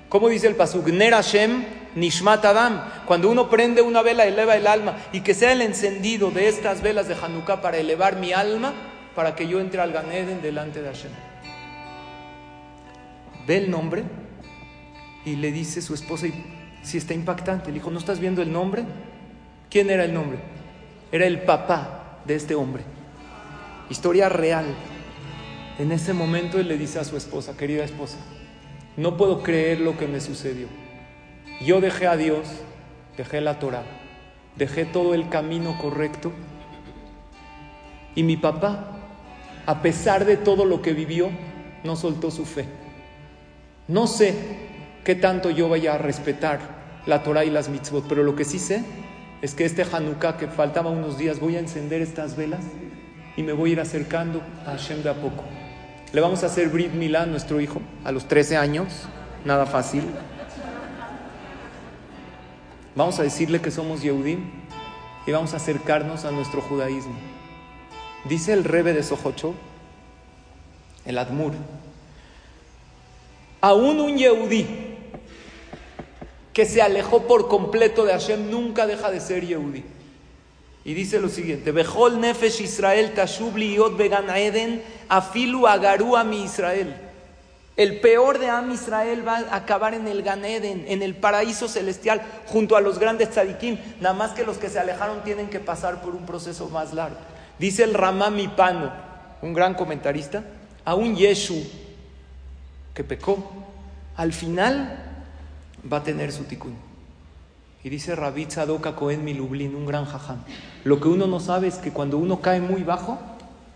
[0.10, 0.88] ¿Cómo dice el pasuk?
[0.88, 1.64] Ner Hashem
[1.96, 2.84] Nishmat Adam.
[3.06, 4.98] Cuando uno prende una vela, eleva el alma.
[5.12, 8.74] Y que sea el encendido de estas velas de Hanukkah para elevar mi alma,
[9.16, 11.12] para que yo entre al Ganeden delante de Hashem.
[13.46, 14.04] Ve el nombre
[15.26, 16.28] y le dice su esposa,
[16.84, 18.86] si está impactante, le dijo, ¿no estás viendo el nombre?
[19.70, 20.40] ¿Quién era el nombre?
[21.12, 22.84] Era el papá de este hombre.
[23.90, 24.66] Historia real.
[25.80, 28.18] En ese momento él le dice a su esposa, querida esposa,
[28.96, 30.68] no puedo creer lo que me sucedió.
[31.62, 32.48] Yo dejé a Dios,
[33.16, 33.84] dejé la Torah,
[34.56, 36.32] dejé todo el camino correcto
[38.16, 38.98] y mi papá,
[39.68, 41.30] a pesar de todo lo que vivió,
[41.84, 42.66] no soltó su fe.
[43.88, 44.67] No sé
[45.08, 46.60] qué tanto yo vaya a respetar
[47.06, 48.84] la Torah y las mitzvot, pero lo que sí sé
[49.42, 52.60] es que este Hanukkah, que faltaba unos días, voy a encender estas velas
[53.38, 55.46] y me voy a ir acercando a Hashem de a poco.
[56.12, 59.08] Le vamos a hacer Brit Milá a nuestro hijo a los 13 años,
[59.46, 60.04] nada fácil.
[62.94, 64.42] Vamos a decirle que somos Yehudim
[65.26, 67.16] y vamos a acercarnos a nuestro judaísmo.
[68.26, 69.56] Dice el Rebe de Sojocho,
[71.06, 71.54] el Admur,
[73.62, 74.87] aún un Yehudí
[76.58, 79.84] que se alejó por completo de Hashem nunca deja de ser Yehudi.
[80.86, 86.96] Y dice lo siguiente: Bejol nefesh Israel tashubli began eden afilu agaru mi Israel.
[87.76, 91.68] El peor de Am Israel va a acabar en el Gan Eden, en el paraíso
[91.68, 93.78] celestial, junto a los grandes tzadikim.
[94.02, 97.20] Nada más que los que se alejaron tienen que pasar por un proceso más largo.
[97.60, 98.92] Dice el Ramá Mipano,
[99.44, 100.44] un gran comentarista,
[100.84, 101.64] a un Yeshu
[102.96, 103.38] que pecó.
[104.16, 105.07] Al final
[105.92, 106.74] va a tener su tikkun.
[107.84, 110.40] Y dice Rabbi Tzadok Cohen Milublin, un gran jajam.
[110.84, 113.20] Lo que uno no sabe es que cuando uno cae muy bajo,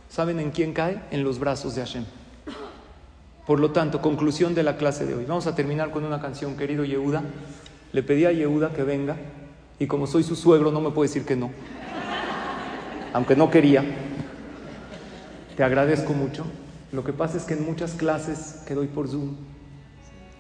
[0.10, 1.02] ¿saben en quién cae?
[1.12, 2.06] En los brazos de Hashem.
[3.46, 5.26] Por lo tanto, conclusión de la clase de hoy.
[5.26, 7.24] Vamos a terminar con una canción, querido Yehuda.
[7.94, 9.18] Le pedí a Yehuda que venga
[9.80, 11.52] y como soy su suegro no me puede decir que no.
[13.14, 13.84] Aunque no quería.
[15.58, 16.46] Te agradezco mucho.
[16.92, 19.36] Lo que pasa es que en muchas clases que doy por Zoom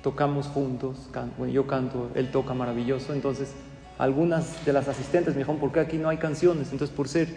[0.01, 3.53] tocamos juntos, bueno, yo canto, él toca maravilloso, entonces
[3.97, 6.71] algunas de las asistentes me dijeron, ¿por qué aquí no hay canciones?
[6.71, 7.27] Entonces, por ser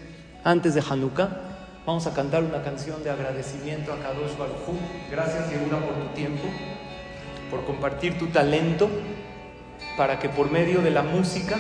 [0.44, 1.28] antes de Hanukkah,
[1.86, 4.76] vamos a cantar una canción de agradecimiento a Kadosh Baruj
[5.10, 6.44] Gracias, Yehuda, por tu tiempo,
[7.50, 8.88] por compartir tu talento,
[9.98, 11.56] para que por medio de la música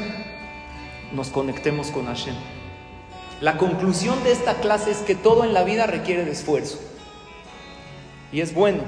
[1.12, 2.34] nos conectemos con Hashem.
[3.42, 6.78] La conclusión de esta clase es que todo en la vida requiere de esfuerzo.
[8.32, 8.82] Y es bueno,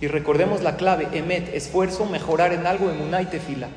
[0.00, 3.68] y recordemos la clave, emet, esfuerzo, mejorar en algo, en una y tefila.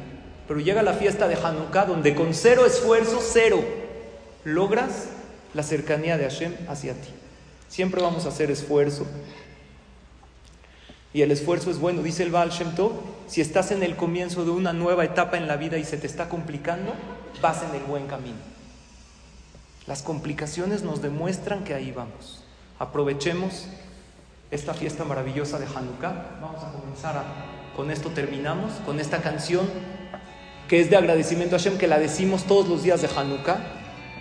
[0.48, 3.64] Pero llega la fiesta de Hanukkah donde con cero esfuerzo, cero,
[4.46, 5.08] logras
[5.54, 7.10] la cercanía de Hashem hacia ti.
[7.68, 9.06] Siempre vamos a hacer esfuerzo.
[11.14, 12.94] Y el esfuerzo es bueno, dice el Baal Shem Tov,
[13.28, 16.08] si estás en el comienzo de una nueva etapa en la vida y se te
[16.08, 16.94] está complicando,
[17.42, 18.38] vas en el buen camino.
[19.86, 22.44] Las complicaciones nos demuestran que ahí vamos.
[22.80, 23.68] Aprovechemos
[24.54, 26.38] esta fiesta maravillosa de Hanukkah.
[26.40, 27.24] Vamos a comenzar
[27.76, 29.68] con esto terminamos, con esta canción
[30.68, 33.58] que es de agradecimiento a Hashem, que la decimos todos los días de Hanukkah,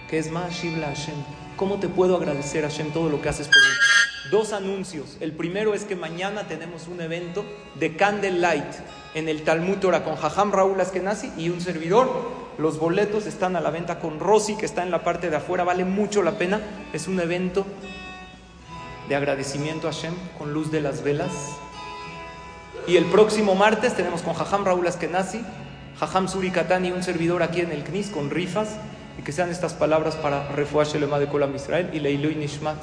[0.08, 1.14] que es más Shibla Hashem.
[1.56, 4.30] ¿Cómo te puedo agradecer Hashem todo lo que haces por mí?
[4.30, 5.18] Dos anuncios.
[5.20, 8.74] El primero es que mañana tenemos un evento de Candlelight
[9.14, 12.42] en el Talmud Torah con Jajam Raúl Askenazi y un servidor.
[12.56, 15.64] Los boletos están a la venta con Rosy, que está en la parte de afuera,
[15.64, 16.60] vale mucho la pena.
[16.94, 17.66] Es un evento
[19.08, 21.32] de agradecimiento a Hashem con luz de las velas.
[22.86, 25.42] Y el próximo martes tenemos con Jajam Raúl Askenazi,
[25.98, 28.76] Jajam Suri Katani y un servidor aquí en el CNIS con rifas.
[29.18, 32.78] Y que sean estas palabras para Refuah Shelema de Kolam Israel y Leilui Nishmat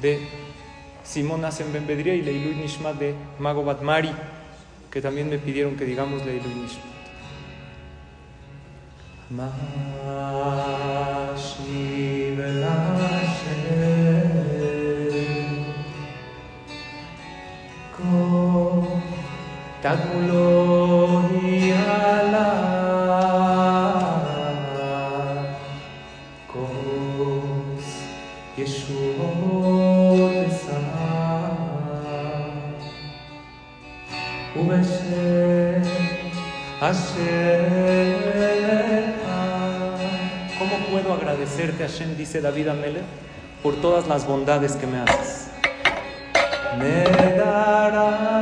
[0.00, 0.26] de
[1.04, 4.10] Simón Asen Benbedria y Leilui Nishmat de Mago Batmari,
[4.90, 6.98] que también me pidieron que digamos Leilui Nishmat.
[40.58, 42.16] ¿Cómo puedo agradecerte, Hashem?
[42.16, 43.00] Dice David Amele
[43.62, 45.48] por todas las bondades que me haces.
[46.78, 47.04] Me
[47.36, 48.37] darás